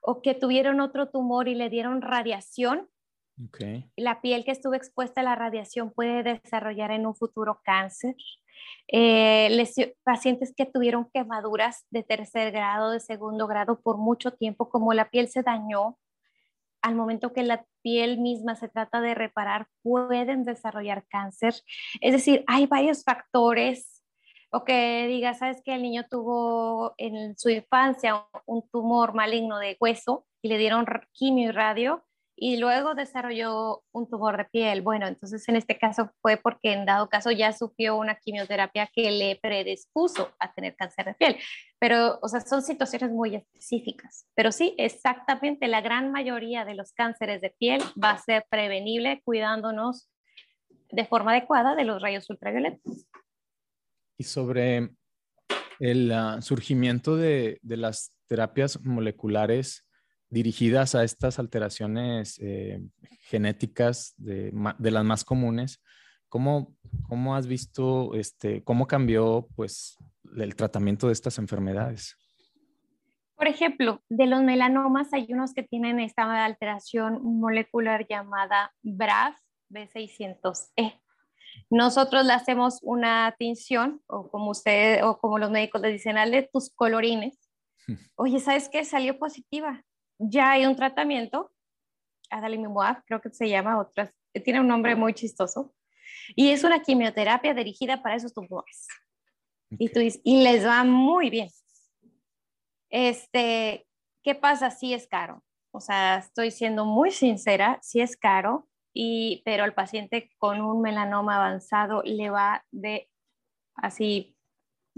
o 0.00 0.22
que 0.22 0.34
tuvieron 0.34 0.80
otro 0.80 1.08
tumor 1.08 1.48
y 1.48 1.54
le 1.54 1.70
dieron 1.70 2.02
radiación. 2.02 2.88
La 3.96 4.20
piel 4.20 4.44
que 4.44 4.50
estuvo 4.50 4.74
expuesta 4.74 5.20
a 5.20 5.24
la 5.24 5.34
radiación 5.34 5.92
puede 5.92 6.22
desarrollar 6.22 6.90
en 6.90 7.06
un 7.06 7.14
futuro 7.14 7.60
cáncer. 7.64 8.16
Eh, 8.88 9.64
pacientes 10.02 10.52
que 10.56 10.66
tuvieron 10.66 11.08
quemaduras 11.12 11.86
de 11.90 12.02
tercer 12.02 12.50
grado, 12.52 12.90
de 12.90 13.00
segundo 13.00 13.46
grado 13.46 13.80
por 13.80 13.96
mucho 13.96 14.32
tiempo, 14.32 14.68
como 14.68 14.92
la 14.92 15.08
piel 15.10 15.28
se 15.28 15.42
dañó, 15.42 15.98
al 16.82 16.94
momento 16.94 17.32
que 17.32 17.42
la 17.42 17.64
piel 17.82 18.18
misma 18.18 18.54
se 18.56 18.68
trata 18.68 19.00
de 19.00 19.14
reparar, 19.14 19.66
pueden 19.82 20.44
desarrollar 20.44 21.06
cáncer. 21.08 21.54
Es 22.00 22.12
decir, 22.12 22.44
hay 22.46 22.66
varios 22.66 23.04
factores 23.04 23.98
o 24.50 24.64
que 24.64 25.06
diga, 25.08 25.34
sabes 25.34 25.60
que 25.62 25.74
el 25.74 25.82
niño 25.82 26.04
tuvo 26.08 26.94
en 26.96 27.36
su 27.36 27.50
infancia 27.50 28.26
un 28.46 28.68
tumor 28.70 29.14
maligno 29.14 29.58
de 29.58 29.76
hueso 29.78 30.26
y 30.40 30.48
le 30.48 30.58
dieron 30.58 30.86
quimio 31.12 31.50
y 31.50 31.52
radio, 31.52 32.04
y 32.40 32.56
luego 32.56 32.94
desarrolló 32.94 33.82
un 33.90 34.08
tumor 34.08 34.36
de 34.36 34.44
piel. 34.44 34.80
Bueno, 34.82 35.08
entonces 35.08 35.48
en 35.48 35.56
este 35.56 35.76
caso 35.76 36.12
fue 36.22 36.36
porque 36.36 36.72
en 36.72 36.86
dado 36.86 37.08
caso 37.08 37.32
ya 37.32 37.52
sufrió 37.52 37.96
una 37.96 38.14
quimioterapia 38.14 38.88
que 38.94 39.10
le 39.10 39.40
predispuso 39.42 40.32
a 40.38 40.52
tener 40.52 40.76
cáncer 40.76 41.06
de 41.06 41.14
piel. 41.14 41.36
Pero, 41.80 42.20
o 42.22 42.28
sea, 42.28 42.40
son 42.40 42.62
situaciones 42.62 43.10
muy 43.10 43.34
específicas. 43.34 44.26
Pero 44.36 44.52
sí, 44.52 44.74
exactamente, 44.78 45.66
la 45.66 45.80
gran 45.80 46.12
mayoría 46.12 46.64
de 46.64 46.76
los 46.76 46.92
cánceres 46.92 47.40
de 47.40 47.50
piel 47.50 47.82
va 48.02 48.10
a 48.10 48.18
ser 48.18 48.44
prevenible 48.48 49.20
cuidándonos 49.24 50.08
de 50.90 51.04
forma 51.06 51.32
adecuada 51.32 51.74
de 51.74 51.84
los 51.84 52.00
rayos 52.00 52.30
ultravioletas. 52.30 53.08
Y 54.16 54.24
sobre 54.24 54.90
el 55.80 56.12
ah, 56.12 56.40
surgimiento 56.40 57.16
de, 57.16 57.58
de 57.62 57.76
las 57.76 58.12
terapias 58.28 58.80
moleculares, 58.84 59.87
dirigidas 60.30 60.94
a 60.94 61.04
estas 61.04 61.38
alteraciones 61.38 62.38
eh, 62.42 62.80
genéticas 63.22 64.14
de, 64.16 64.52
las 64.78 65.04
más 65.04 65.24
comunes. 65.24 65.82
¿Cómo, 66.28 66.74
¿Cómo, 67.08 67.34
has 67.34 67.46
visto, 67.46 68.14
este, 68.14 68.62
cómo 68.62 68.86
cambió 68.86 69.48
pues, 69.56 69.96
el 70.36 70.54
tratamiento 70.54 71.06
de 71.06 71.14
estas 71.14 71.38
enfermedades? 71.38 72.16
Por 73.34 73.46
ejemplo, 73.46 74.02
de 74.08 74.26
los 74.26 74.42
melanomas 74.42 75.12
hay 75.12 75.32
unos 75.32 75.54
que 75.54 75.62
tienen 75.62 76.00
esta 76.00 76.44
alteración 76.44 77.22
molecular 77.22 78.06
llamada 78.06 78.74
BRAF 78.82 79.38
B600E. 79.70 81.00
Nosotros 81.70 82.26
le 82.26 82.32
hacemos 82.32 82.80
una 82.82 83.34
tinción, 83.38 84.02
o 84.06 84.30
como 84.30 84.50
usted, 84.50 85.04
o 85.04 85.18
como 85.18 85.38
los 85.38 85.50
médicos 85.50 85.80
le 85.80 85.92
dicen, 85.92 86.16
de 86.30 86.48
tus 86.52 86.70
colorines. 86.70 87.38
Oye, 88.16 88.40
¿sabes 88.40 88.68
qué? 88.68 88.84
Salió 88.84 89.18
positiva 89.18 89.84
ya 90.18 90.52
hay 90.52 90.66
un 90.66 90.76
tratamiento, 90.76 91.52
adalimumab, 92.30 93.04
creo 93.04 93.20
que 93.20 93.30
se 93.30 93.48
llama, 93.48 93.80
otras, 93.80 94.12
tiene 94.44 94.60
un 94.60 94.68
nombre 94.68 94.94
muy 94.94 95.14
chistoso, 95.14 95.74
y 96.36 96.50
es 96.50 96.64
una 96.64 96.82
quimioterapia 96.82 97.54
dirigida 97.54 98.02
para 98.02 98.16
esos 98.16 98.34
tumores. 98.34 98.86
Y, 99.70 99.88
tú 99.90 100.00
y 100.00 100.42
les 100.42 100.66
va 100.66 100.82
muy 100.84 101.30
bien. 101.30 101.48
Este, 102.90 103.86
¿qué 104.22 104.34
pasa? 104.34 104.70
Sí 104.70 104.94
es 104.94 105.06
caro. 105.06 105.44
O 105.70 105.80
sea, 105.80 106.18
estoy 106.18 106.50
siendo 106.50 106.84
muy 106.84 107.10
sincera, 107.10 107.78
sí 107.82 108.00
es 108.00 108.16
caro, 108.16 108.68
y, 108.94 109.42
pero 109.44 109.64
al 109.64 109.74
paciente 109.74 110.30
con 110.38 110.60
un 110.60 110.80
melanoma 110.80 111.36
avanzado 111.36 112.02
le 112.02 112.30
va 112.30 112.64
de 112.70 113.10
así 113.74 114.37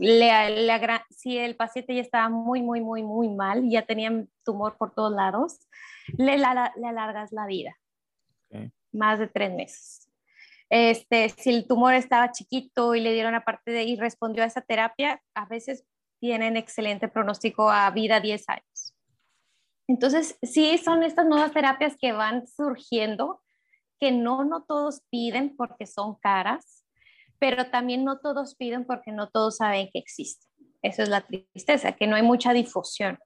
le, 0.00 0.80
si 1.10 1.36
el 1.36 1.56
paciente 1.56 1.94
ya 1.94 2.00
estaba 2.00 2.30
muy, 2.30 2.62
muy, 2.62 2.80
muy, 2.80 3.02
muy 3.02 3.28
mal, 3.28 3.68
ya 3.68 3.82
tenía 3.82 4.10
tumor 4.44 4.76
por 4.78 4.94
todos 4.94 5.12
lados, 5.12 5.68
le, 6.16 6.38
le 6.38 6.88
alargas 6.88 7.32
la 7.32 7.46
vida. 7.46 7.76
Más 8.92 9.18
de 9.18 9.28
tres 9.28 9.52
meses. 9.52 10.10
Este, 10.70 11.28
si 11.28 11.50
el 11.50 11.66
tumor 11.66 11.94
estaba 11.94 12.32
chiquito 12.32 12.94
y 12.94 13.00
le 13.00 13.12
dieron 13.12 13.34
aparte 13.34 13.72
de 13.72 13.82
y 13.82 13.96
respondió 13.96 14.42
a 14.42 14.46
esa 14.46 14.62
terapia, 14.62 15.20
a 15.34 15.44
veces 15.44 15.84
tienen 16.18 16.56
excelente 16.56 17.08
pronóstico 17.08 17.70
a 17.70 17.90
vida 17.90 18.20
10 18.20 18.48
años. 18.48 18.94
Entonces, 19.86 20.38
sí 20.42 20.78
son 20.78 21.02
estas 21.02 21.26
nuevas 21.26 21.52
terapias 21.52 21.96
que 22.00 22.12
van 22.12 22.46
surgiendo, 22.46 23.42
que 23.98 24.12
no, 24.12 24.44
no 24.44 24.62
todos 24.62 25.02
piden 25.10 25.56
porque 25.56 25.86
son 25.86 26.14
caras, 26.14 26.79
pero 27.40 27.70
también 27.70 28.04
no 28.04 28.20
todos 28.20 28.54
piden 28.54 28.84
porque 28.84 29.10
no 29.10 29.28
todos 29.28 29.56
saben 29.56 29.88
que 29.92 29.98
existe. 29.98 30.46
Eso 30.82 31.02
es 31.02 31.08
la 31.08 31.22
tristeza, 31.22 31.92
que 31.92 32.06
no 32.06 32.14
hay 32.14 32.22
mucha 32.22 32.52
difusión. 32.52 33.18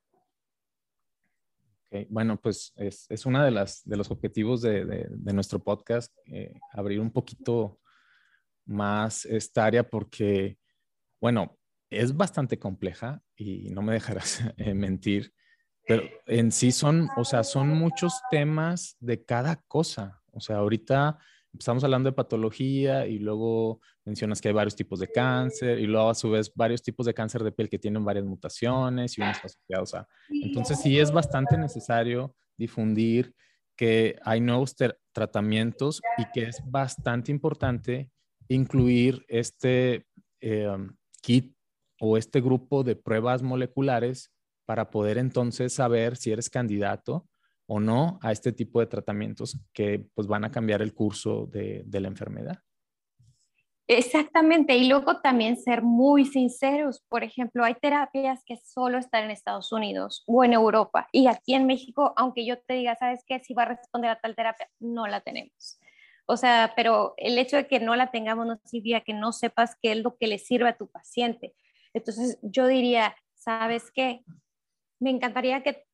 Bueno, 2.09 2.41
pues 2.41 2.73
es, 2.77 3.07
es 3.09 3.25
uno 3.25 3.45
de, 3.45 3.53
las, 3.53 3.83
de 3.85 3.97
los 3.97 4.11
objetivos 4.11 4.63
de, 4.63 4.85
de, 4.85 5.33
nuestro 5.33 5.63
podcast, 5.63 6.13
eh, 6.27 6.53
abrir 6.73 6.99
un 6.99 7.13
poquito 7.13 7.79
más 8.65 9.25
esta 9.27 9.65
área 9.65 9.89
porque, 9.89 10.59
bueno, 11.21 11.57
es 11.91 12.17
bastante 12.17 12.59
compleja 12.59 13.23
y 13.37 13.71
no 13.71 13.83
me 13.83 13.93
dejarás 13.93 14.41
eh, 14.57 14.75
mentir, 14.75 15.33
pero 15.87 16.03
en 16.27 16.51
sí 16.51 16.73
son, 16.73 17.09
o 17.17 17.25
sea, 17.25 17.45
son 17.45 17.69
muchos 17.69 18.21
temas 18.31 18.97
de 18.99 19.25
cada 19.25 19.57
cosa. 19.69 20.21
O 20.33 20.41
sea, 20.41 20.57
ahorita 20.57 21.19
estamos 21.59 21.85
hablando 21.85 22.09
de 22.11 22.15
patología 22.15 23.07
y 23.07 23.19
luego 23.19 23.81
mencionas 24.05 24.41
que 24.41 24.49
hay 24.49 24.55
varios 24.55 24.77
tipos 24.77 24.99
de 25.01 25.09
cáncer 25.09 25.79
y 25.79 25.87
luego 25.87 26.11
a 26.11 26.15
su 26.15 26.31
vez 26.31 26.53
varios 26.55 26.83
tipos 26.83 27.07
de 27.07 27.15
cáncer 27.15 27.43
de 27.43 27.53
piel 27.53 27.69
que 27.69 27.79
tienen 27.79 28.05
varias 28.05 28.25
mutaciones 28.25 29.17
y 29.17 29.23
unos 29.23 29.39
asociados 29.39 29.95
a... 29.95 30.09
Entonces 30.29 30.81
sí 30.81 30.99
es 30.99 31.13
bastante 31.13 31.57
necesario 31.57 32.35
difundir 32.57 33.35
que 33.77 34.17
hay 34.23 34.41
nuevos 34.41 34.75
tratamientos 35.13 36.01
y 36.19 36.25
que 36.33 36.49
es 36.49 36.63
bastante 36.65 37.33
importante 37.33 38.11
incluir 38.49 39.25
este 39.29 40.07
em, 40.41 40.95
kit 41.23 41.57
o 42.01 42.17
este 42.17 42.41
grupo 42.41 42.85
de 42.85 42.97
pruebas 42.97 43.43
moleculares 43.43 44.31
para 44.67 44.91
poder 44.91 45.19
entonces 45.19 45.73
saber 45.73 46.17
si 46.17 46.31
eres 46.31 46.51
candidato 46.51 47.27
o 47.67 47.81
no 47.81 48.19
a 48.23 48.33
este 48.33 48.53
tipo 48.53 48.81
de 48.81 48.87
tratamientos 48.87 49.59
que 49.73 50.07
pues 50.15 50.27
van 50.27 50.45
a 50.45 50.51
cambiar 50.51 50.83
el 50.83 50.95
curso 50.95 51.47
de, 51.47 51.85
la 51.91 52.09
enfermedad. 52.09 52.59
Exactamente, 53.87 54.77
y 54.77 54.89
luego 54.89 55.21
también 55.21 55.57
ser 55.59 55.83
muy 55.83 56.25
sinceros. 56.25 57.05
Por 57.09 57.23
ejemplo, 57.23 57.65
hay 57.65 57.75
terapias 57.75 58.43
que 58.47 58.57
solo 58.57 58.97
están 58.99 59.25
en 59.25 59.31
Estados 59.31 59.73
Unidos 59.73 60.25
o 60.27 60.43
en 60.43 60.55
Europa, 60.55 61.09
y 61.13 61.27
aquí 61.27 61.55
en 61.55 61.67
México, 61.67 62.15
aunque 62.17 62.47
yo 62.47 62.59
te 62.59 62.75
diga, 62.75 62.97
¿sabes 62.97 63.23
qué? 63.27 63.41
Si 63.41 63.53
va 63.53 63.65
a 63.65 63.77
responder 63.77 64.11
a 64.11 64.21
tal 64.21 64.35
terapia, 64.35 64.69
no 64.81 65.07
la 65.07 65.21
tenemos. 65.21 65.79
O 66.27 66.39
sea, 66.39 66.73
pero 66.75 67.13
el 67.19 67.37
hecho 67.39 67.57
de 67.57 67.67
que 67.67 67.81
no 67.81 67.97
la 67.97 68.11
tengamos 68.11 68.47
no 68.47 68.59
significa 68.65 69.03
que 69.03 69.13
no 69.13 69.33
sepas 69.33 69.77
qué 69.83 69.93
es 69.93 69.99
lo 69.99 70.17
que 70.17 70.27
le 70.27 70.39
sirve 70.39 70.71
a 70.71 70.77
tu 70.77 70.89
paciente. 70.89 71.55
Entonces, 71.93 72.39
yo 72.43 72.67
diría, 72.67 73.15
¿sabes 73.35 73.91
qué? 73.93 74.25
Me 74.99 75.11
encantaría 75.11 75.63
que 75.63 75.85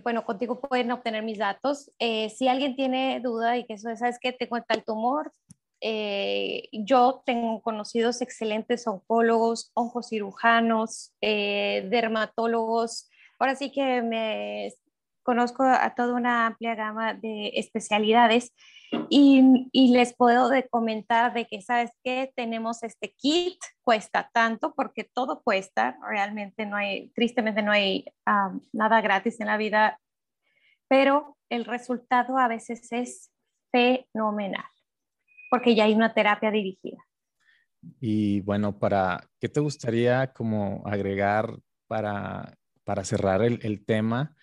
bueno, 0.00 0.24
contigo 0.24 0.60
pueden 0.60 0.92
obtener 0.92 1.24
mis 1.24 1.38
datos. 1.38 1.90
Eh, 1.98 2.30
si 2.30 2.48
alguien 2.48 2.76
tiene 2.76 3.20
duda 3.20 3.58
y 3.58 3.64
que 3.64 3.74
eso, 3.74 3.94
¿sabes 3.96 4.18
que 4.20 4.32
Tengo 4.32 4.62
tal 4.62 4.84
tumor. 4.84 5.32
Eh, 5.80 6.68
yo 6.72 7.22
tengo 7.26 7.60
conocidos 7.60 8.22
excelentes 8.22 8.86
oncólogos, 8.86 9.72
oncocirujanos, 9.74 11.12
eh, 11.20 11.88
dermatólogos. 11.90 13.10
Ahora 13.40 13.56
sí 13.56 13.72
que 13.72 14.00
me 14.02 14.72
conozco 15.24 15.64
a 15.64 15.94
toda 15.96 16.14
una 16.14 16.46
amplia 16.46 16.76
gama 16.76 17.14
de 17.14 17.50
especialidades 17.54 18.52
y, 19.14 19.68
y, 19.72 19.92
les 19.92 20.14
puedo 20.16 20.48
de 20.48 20.66
comentar 20.68 21.34
de 21.34 21.46
que, 21.46 21.60
¿sabes 21.60 21.90
qué? 22.02 22.32
Tenemos 22.34 22.82
este 22.82 23.12
kit, 23.12 23.58
cuesta 23.84 24.30
tanto 24.32 24.72
porque 24.74 25.04
todo 25.04 25.42
cuesta, 25.42 25.98
realmente 26.08 26.64
no 26.64 26.76
hay, 26.76 27.10
tristemente 27.10 27.60
no 27.60 27.72
hay 27.72 28.06
nada 28.72 29.02
gratis 29.02 29.38
en 29.40 29.48
la 29.48 29.58
vida, 29.58 30.00
pero 30.88 31.36
el 31.50 31.66
resultado 31.66 32.38
a 32.38 32.48
veces 32.48 32.90
es 32.90 33.30
fenomenal 33.70 34.64
porque 35.50 35.74
ya 35.74 35.84
hay 35.84 35.92
una 35.92 36.14
terapia 36.14 36.50
dirigida. 36.50 37.04
Y 38.00 38.40
bueno, 38.40 38.78
para, 38.78 39.28
¿qué 39.38 39.50
te 39.50 39.60
gustaría 39.60 40.32
como 40.32 40.82
agregar 40.86 41.54
para, 41.86 42.56
para 42.84 43.04
cerrar 43.04 43.42
el, 43.42 43.84
tema, 43.84 44.34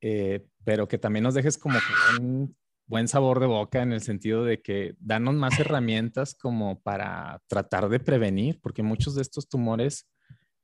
eh, 0.00 0.46
pero 0.62 0.86
que 0.86 0.98
también 0.98 1.24
nos 1.24 1.34
dejes 1.34 1.58
como 1.58 1.80
un 2.20 2.56
buen 2.90 3.06
sabor 3.06 3.38
de 3.38 3.46
boca 3.46 3.82
en 3.82 3.92
el 3.92 4.02
sentido 4.02 4.44
de 4.44 4.60
que 4.60 4.96
danos 4.98 5.36
más 5.36 5.60
herramientas 5.60 6.34
como 6.34 6.80
para 6.80 7.40
tratar 7.46 7.88
de 7.88 8.00
prevenir, 8.00 8.60
porque 8.60 8.82
muchos 8.82 9.14
de 9.14 9.22
estos 9.22 9.48
tumores 9.48 10.08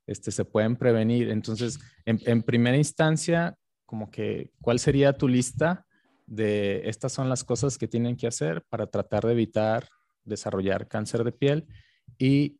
este, 0.09 0.33
se 0.33 0.45
pueden 0.45 0.75
prevenir. 0.75 1.31
Entonces, 1.31 1.79
en, 2.05 2.43
primera 2.43 2.77
instancia, 2.77 3.57
como 3.87 4.11
que, 4.11 4.51
¿cuál 4.61 4.81
sería 4.81 5.13
tu 5.13 5.29
lista 5.29 5.87
de 6.27 6.89
estas 6.89 7.13
son 7.13 7.29
las 7.29 7.45
cosas 7.45 7.79
que 7.79 7.87
tienen 7.87 8.17
que 8.17 8.27
hacer 8.27 8.65
para 8.69 8.89
tratar 8.89 9.25
de 9.25 9.33
evitar 9.33 9.89
desarrollar 10.25 10.89
cáncer 10.89 11.23
de 11.23 11.31
piel? 11.31 11.65
Y 12.19 12.59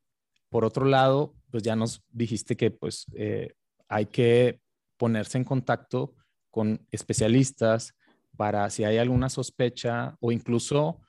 por 0.49 0.65
otro 0.65 0.85
lado, 0.85 1.35
pues 1.51 1.65
ya 1.65 1.75
nos 1.75 2.05
dijiste 2.13 2.57
que 2.57 2.71
pues 2.71 3.07
eh, 3.17 3.55
hay 3.89 4.07
que 4.07 4.61
ponerse 4.97 5.39
en 5.39 5.45
contacto 5.45 6.15
con 6.53 6.87
especialistas 6.93 7.96
para 8.37 8.71
si 8.71 8.85
hay 8.85 8.99
alguna 8.99 9.29
sospecha 9.29 10.17
o 10.21 10.33
incluso 10.33 11.01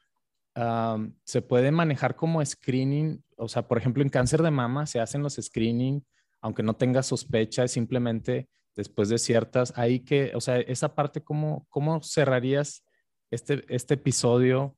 se 1.24 1.44
puede 1.44 1.70
manejar 1.70 2.16
como 2.16 2.44
screening, 2.44 3.24
o 3.38 3.48
sea, 3.48 3.68
por 3.68 3.78
ejemplo, 3.78 4.02
en 4.02 4.10
cáncer 4.10 4.42
de 4.42 4.50
mama 4.50 4.88
se 4.88 5.00
hacen 5.00 5.22
los 5.22 5.36
screening 5.36 6.04
aunque 6.42 6.64
no 6.64 6.76
tenga 6.76 7.04
sospecha, 7.04 7.68
simplemente 7.68 8.50
después 8.76 9.10
de 9.10 9.18
ciertas, 9.18 9.74
ahí 9.78 10.00
que, 10.02 10.32
o 10.36 10.42
sea, 10.42 10.60
esa 10.60 10.94
parte, 10.94 11.24
¿cómo, 11.24 11.66
cómo 11.70 12.02
cerrarías 12.04 12.86
este, 13.32 13.64
este 13.70 13.96
episodio 13.96 14.78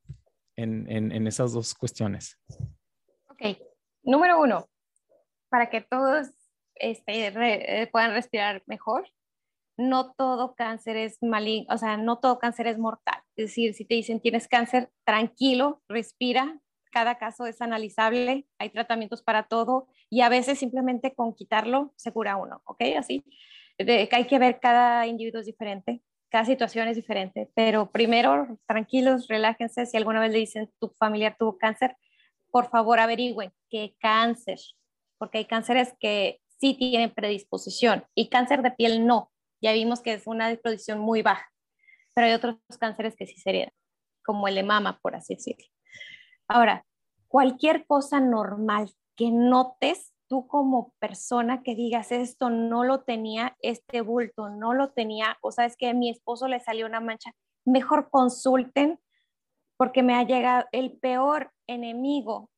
en, 0.55 0.89
en, 0.89 1.27
esas 1.27 1.53
dos 1.53 1.73
cuestiones? 1.73 2.37
Ok, 3.29 3.57
número 4.03 4.41
uno, 4.41 4.67
para 5.49 5.69
que 5.69 5.81
todos 5.81 6.27
este, 6.75 7.27
eh, 7.27 7.87
puedan 7.91 8.11
respirar 8.11 8.63
mejor, 8.65 9.07
no 9.79 10.11
todo 10.11 10.55
cáncer 10.55 10.97
es 10.97 11.23
maligno, 11.23 11.73
o 11.73 11.77
sea, 11.77 11.95
no 11.95 12.19
todo 12.19 12.37
cáncer 12.37 12.67
es 12.67 12.77
mortal. 12.77 13.21
Es 13.37 13.45
decir, 13.45 13.73
si 13.73 13.85
te 13.85 13.95
dicen 13.95 14.19
tienes 14.19 14.49
cáncer, 14.49 14.91
tranquilo, 15.05 15.81
respira, 15.87 16.59
cada 16.91 17.17
caso 17.17 17.45
es 17.45 17.61
analizable, 17.61 18.45
hay 18.57 18.69
tratamientos 18.71 19.23
para 19.23 19.43
todo 19.43 19.87
y 20.09 20.19
a 20.21 20.29
veces 20.29 20.59
simplemente 20.59 21.13
con 21.13 21.33
quitarlo 21.33 21.93
se 21.95 22.11
cura 22.11 22.35
uno, 22.35 22.61
¿ok? 22.65 22.81
Así, 22.97 23.23
de, 23.77 24.09
hay 24.11 24.27
que 24.27 24.37
ver 24.37 24.59
cada 24.59 25.07
individuo 25.07 25.39
es 25.39 25.45
diferente, 25.45 26.01
cada 26.29 26.43
situación 26.43 26.89
es 26.89 26.97
diferente, 26.97 27.49
pero 27.55 27.89
primero 27.89 28.59
tranquilos, 28.67 29.29
relájense, 29.29 29.85
si 29.85 29.95
alguna 29.95 30.19
vez 30.19 30.33
le 30.33 30.39
dicen 30.39 30.69
tu 30.79 30.89
familiar 30.89 31.37
tuvo 31.39 31.57
cáncer, 31.57 31.95
por 32.51 32.69
favor 32.69 32.99
averigüen 32.99 33.53
qué 33.69 33.95
cáncer, 33.99 34.59
porque 35.17 35.37
hay 35.37 35.45
cánceres 35.45 35.93
que 36.01 36.41
sí 36.59 36.73
tienen 36.73 37.11
predisposición 37.11 38.03
y 38.13 38.27
cáncer 38.27 38.61
de 38.61 38.71
piel 38.71 39.05
no, 39.05 39.31
ya 39.61 39.73
vimos 39.73 40.01
que 40.01 40.13
es 40.13 40.27
una 40.27 40.49
disposición 40.49 40.99
muy 40.99 41.21
baja, 41.21 41.49
pero 42.13 42.27
hay 42.27 42.33
otros 42.33 42.57
cánceres 42.79 43.15
que 43.15 43.27
sí 43.27 43.39
serían, 43.39 43.71
como 44.23 44.47
el 44.47 44.55
de 44.55 44.63
mama, 44.63 44.99
por 45.01 45.15
así 45.15 45.35
decirlo. 45.35 45.65
Ahora, 46.47 46.85
cualquier 47.27 47.85
cosa 47.85 48.19
normal 48.19 48.91
que 49.15 49.31
notes 49.31 50.13
tú 50.27 50.47
como 50.47 50.93
persona 50.99 51.63
que 51.63 51.75
digas 51.75 52.11
esto 52.11 52.49
no 52.49 52.83
lo 52.83 53.01
tenía, 53.01 53.57
este 53.61 54.01
bulto 54.01 54.49
no 54.49 54.73
lo 54.73 54.91
tenía, 54.91 55.37
o 55.41 55.51
sabes 55.51 55.75
que 55.75 55.89
a 55.89 55.93
mi 55.93 56.09
esposo 56.09 56.47
le 56.47 56.59
salió 56.59 56.85
una 56.85 56.99
mancha, 56.99 57.33
mejor 57.65 58.09
consulten 58.09 58.99
porque 59.75 60.03
me 60.03 60.15
ha 60.15 60.23
llegado 60.23 60.65
el 60.71 60.97
peor 60.99 61.51
enemigo 61.67 62.49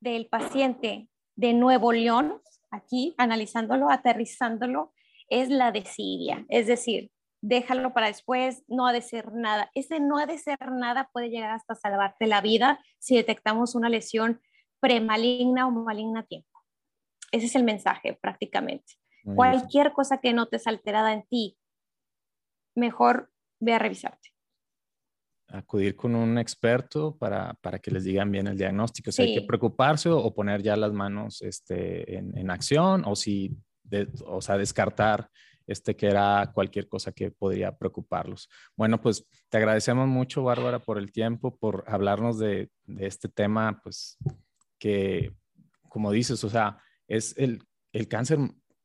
del 0.00 0.26
paciente 0.26 1.08
de 1.36 1.52
Nuevo 1.52 1.92
León, 1.92 2.40
aquí 2.70 3.14
analizándolo, 3.16 3.90
aterrizándolo, 3.90 4.92
es 5.28 5.48
la 5.50 5.72
desidia. 5.72 6.44
Es 6.48 6.66
decir, 6.66 7.10
déjalo 7.40 7.92
para 7.92 8.06
después, 8.06 8.62
no 8.68 8.86
ha 8.86 8.92
de 8.92 9.02
ser 9.02 9.32
nada. 9.32 9.70
Ese 9.74 10.00
no 10.00 10.18
ha 10.18 10.26
de 10.26 10.38
ser 10.38 10.58
nada 10.72 11.10
puede 11.12 11.30
llegar 11.30 11.50
hasta 11.50 11.74
salvarte 11.74 12.26
la 12.26 12.40
vida 12.40 12.80
si 12.98 13.16
detectamos 13.16 13.74
una 13.74 13.88
lesión 13.88 14.40
premaligna 14.80 15.66
o 15.66 15.70
maligna 15.70 16.20
a 16.20 16.26
tiempo. 16.26 16.48
Ese 17.32 17.46
es 17.46 17.54
el 17.56 17.64
mensaje 17.64 18.18
prácticamente. 18.20 18.94
Cualquier 19.34 19.92
cosa 19.92 20.18
que 20.18 20.34
notes 20.34 20.66
alterada 20.66 21.12
en 21.12 21.26
ti, 21.26 21.56
mejor 22.76 23.30
ve 23.58 23.72
a 23.72 23.78
revisarte. 23.78 24.30
Acudir 25.48 25.96
con 25.96 26.14
un 26.14 26.36
experto 26.38 27.16
para, 27.16 27.56
que 27.82 27.90
les 27.90 28.04
digan 28.04 28.30
bien 28.30 28.46
el 28.46 28.58
diagnóstico. 28.58 29.12
Si 29.12 29.22
hay 29.22 29.34
que 29.34 29.46
preocuparse 29.46 30.10
o, 30.10 30.34
poner 30.34 30.62
ya 30.62 30.76
las 30.76 30.92
manos 30.92 31.42
este, 31.42 32.18
en, 32.18 32.50
acción 32.50 33.04
o 33.06 33.16
si, 33.16 33.56
o 34.26 34.40
sea, 34.40 34.58
descartar 34.58 35.30
este, 35.66 35.96
que 35.96 36.06
era 36.06 36.50
cualquier 36.52 36.88
cosa 36.88 37.12
que 37.12 37.30
podría 37.30 37.76
preocuparlos. 37.76 38.48
Bueno, 38.76 39.00
pues 39.00 39.26
te 39.48 39.56
agradecemos 39.56 40.08
mucho, 40.08 40.42
Bárbara, 40.42 40.78
por 40.80 40.98
el 40.98 41.12
tiempo, 41.12 41.56
por 41.56 41.84
hablarnos 41.86 42.38
de, 42.38 42.70
este 42.98 43.28
tema, 43.28 43.80
pues 43.82 44.18
que, 44.78 45.34
como 45.88 46.12
dices, 46.12 46.44
o 46.44 46.50
sea, 46.50 46.78
es 47.08 47.34
el, 47.38 47.62
cáncer 48.08 48.38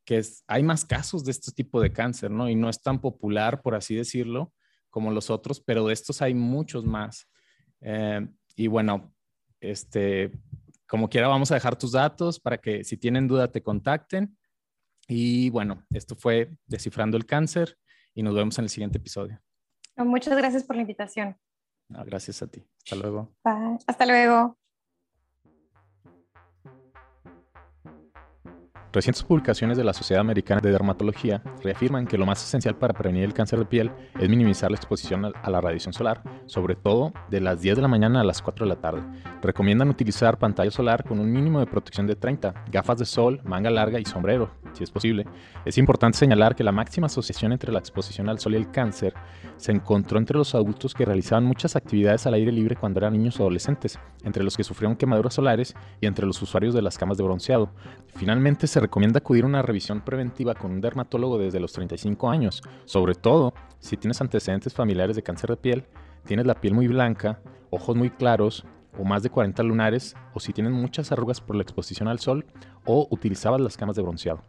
que 0.05 0.19
es, 0.19 0.43
hay 0.47 0.63
más 0.63 0.85
casos 0.85 1.25
de 1.25 1.31
este 1.31 1.51
tipo 1.51 1.81
de 1.81 1.91
cáncer, 1.91 2.31
¿no? 2.31 2.49
Y 2.49 2.55
no 2.55 2.69
es 2.69 2.81
tan 2.81 2.99
popular, 2.99 3.61
por 3.61 3.75
así 3.75 3.95
decirlo, 3.95 4.53
como 4.89 5.11
los 5.11 5.29
otros, 5.29 5.59
pero 5.59 5.85
de 5.85 5.93
estos 5.93 6.21
hay 6.21 6.33
muchos 6.33 6.85
más. 6.85 7.27
Eh, 7.81 8.27
y 8.55 8.67
bueno, 8.67 9.13
este, 9.59 10.31
como 10.87 11.09
quiera, 11.09 11.27
vamos 11.27 11.51
a 11.51 11.55
dejar 11.55 11.77
tus 11.77 11.91
datos 11.91 12.39
para 12.39 12.57
que 12.57 12.83
si 12.83 12.97
tienen 12.97 13.27
duda 13.27 13.51
te 13.51 13.61
contacten. 13.61 14.37
Y 15.11 15.49
bueno, 15.49 15.83
esto 15.89 16.15
fue 16.15 16.55
Descifrando 16.67 17.17
el 17.17 17.25
Cáncer 17.25 17.75
y 18.13 18.21
nos 18.21 18.35
vemos 18.35 18.59
en 18.59 18.65
el 18.65 18.69
siguiente 18.69 18.99
episodio. 18.99 19.41
Muchas 19.97 20.37
gracias 20.37 20.63
por 20.63 20.75
la 20.75 20.83
invitación. 20.83 21.35
gracias 21.89 22.43
a 22.43 22.47
ti. 22.47 22.63
Hasta 22.77 22.95
luego. 22.95 23.35
Hasta 23.87 24.05
luego. 24.05 24.58
Recientes 28.91 29.23
publicaciones 29.23 29.77
de 29.77 29.83
la 29.83 29.93
Sociedad 29.93 30.21
Americana 30.21 30.61
de 30.61 30.71
Dermatología 30.71 31.43
reafirman 31.63 32.07
que 32.07 32.17
lo 32.17 32.25
más 32.25 32.43
esencial 32.43 32.75
para 32.75 32.95
prevenir 32.95 33.23
el 33.23 33.35
cáncer 33.35 33.59
de 33.59 33.65
piel 33.65 33.91
es 34.19 34.27
minimizar 34.27 34.71
la 34.71 34.77
exposición 34.77 35.25
a 35.25 35.49
la 35.51 35.61
radiación 35.61 35.93
solar, 35.93 36.23
sobre 36.47 36.75
todo 36.75 37.13
de 37.29 37.39
las 37.39 37.61
10 37.61 37.75
de 37.75 37.81
la 37.83 37.87
mañana 37.87 38.21
a 38.21 38.23
las 38.23 38.41
4 38.41 38.65
de 38.65 38.69
la 38.69 38.81
tarde. 38.81 39.03
Recomiendan 39.43 39.89
utilizar 39.89 40.39
pantalla 40.39 40.71
solar 40.71 41.03
con 41.03 41.19
un 41.19 41.31
mínimo 41.31 41.59
de 41.59 41.67
protección 41.67 42.07
de 42.07 42.15
30, 42.15 42.65
gafas 42.71 42.97
de 42.97 43.05
sol, 43.05 43.41
manga 43.43 43.69
larga 43.69 43.99
y 43.99 44.05
sombrero, 44.05 44.49
si 44.73 44.83
es 44.83 44.89
posible. 44.89 45.27
Es 45.65 45.77
importante 45.77 46.17
señalar 46.17 46.55
que 46.55 46.63
la 46.63 46.71
máxima 46.71 47.05
asociación 47.05 47.51
entre 47.51 47.71
la 47.71 47.79
exposición 47.79 48.27
al 48.27 48.39
sol 48.39 48.53
y 48.53 48.57
el 48.57 48.71
cáncer 48.71 49.13
se 49.57 49.71
encontró 49.71 50.17
entre 50.17 50.37
los 50.37 50.55
adultos 50.55 50.95
que 50.95 51.05
realizaban 51.05 51.43
muchas 51.43 51.75
actividades 51.75 52.25
al 52.25 52.33
aire 52.33 52.51
libre 52.51 52.75
cuando 52.75 52.99
eran 52.99 53.13
niños 53.13 53.39
o 53.39 53.43
adolescentes, 53.43 53.99
entre 54.23 54.43
los 54.43 54.57
que 54.57 54.63
sufrieron 54.63 54.95
quemaduras 54.95 55.35
solares 55.35 55.75
y 56.01 56.07
entre 56.07 56.25
los 56.25 56.41
usuarios 56.41 56.73
de 56.73 56.81
las 56.81 56.97
camas 56.97 57.17
de 57.17 57.23
bronceado. 57.23 57.69
Finalmente, 58.15 58.65
se 58.79 58.83
recomienda 58.83 59.17
acudir 59.17 59.43
a 59.43 59.47
una 59.47 59.61
revisión 59.61 59.99
preventiva 59.99 60.55
con 60.55 60.71
un 60.71 60.79
dermatólogo 60.79 61.37
desde 61.37 61.59
los 61.59 61.73
35 61.73 62.29
años, 62.29 62.63
sobre 62.85 63.13
todo 63.13 63.53
si 63.79 63.97
tienes 63.97 64.21
antecedentes 64.21 64.73
familiares 64.73 65.17
de 65.17 65.21
cáncer 65.21 65.49
de 65.49 65.57
piel, 65.57 65.85
tienes 66.23 66.45
la 66.45 66.55
piel 66.55 66.73
muy 66.73 66.87
blanca, 66.87 67.41
ojos 67.71 67.97
muy 67.97 68.09
claros 68.09 68.65
o 68.97 69.03
más 69.03 69.21
de 69.21 69.31
40 69.31 69.63
lunares, 69.63 70.15
o 70.33 70.39
si 70.39 70.53
tienes 70.53 70.71
muchas 70.71 71.11
arrugas 71.11 71.41
por 71.41 71.57
la 71.57 71.63
exposición 71.63 72.07
al 72.07 72.19
sol 72.19 72.45
o 72.85 73.05
utilizabas 73.11 73.59
las 73.59 73.75
camas 73.75 73.97
de 73.97 74.01
bronceado. 74.01 74.43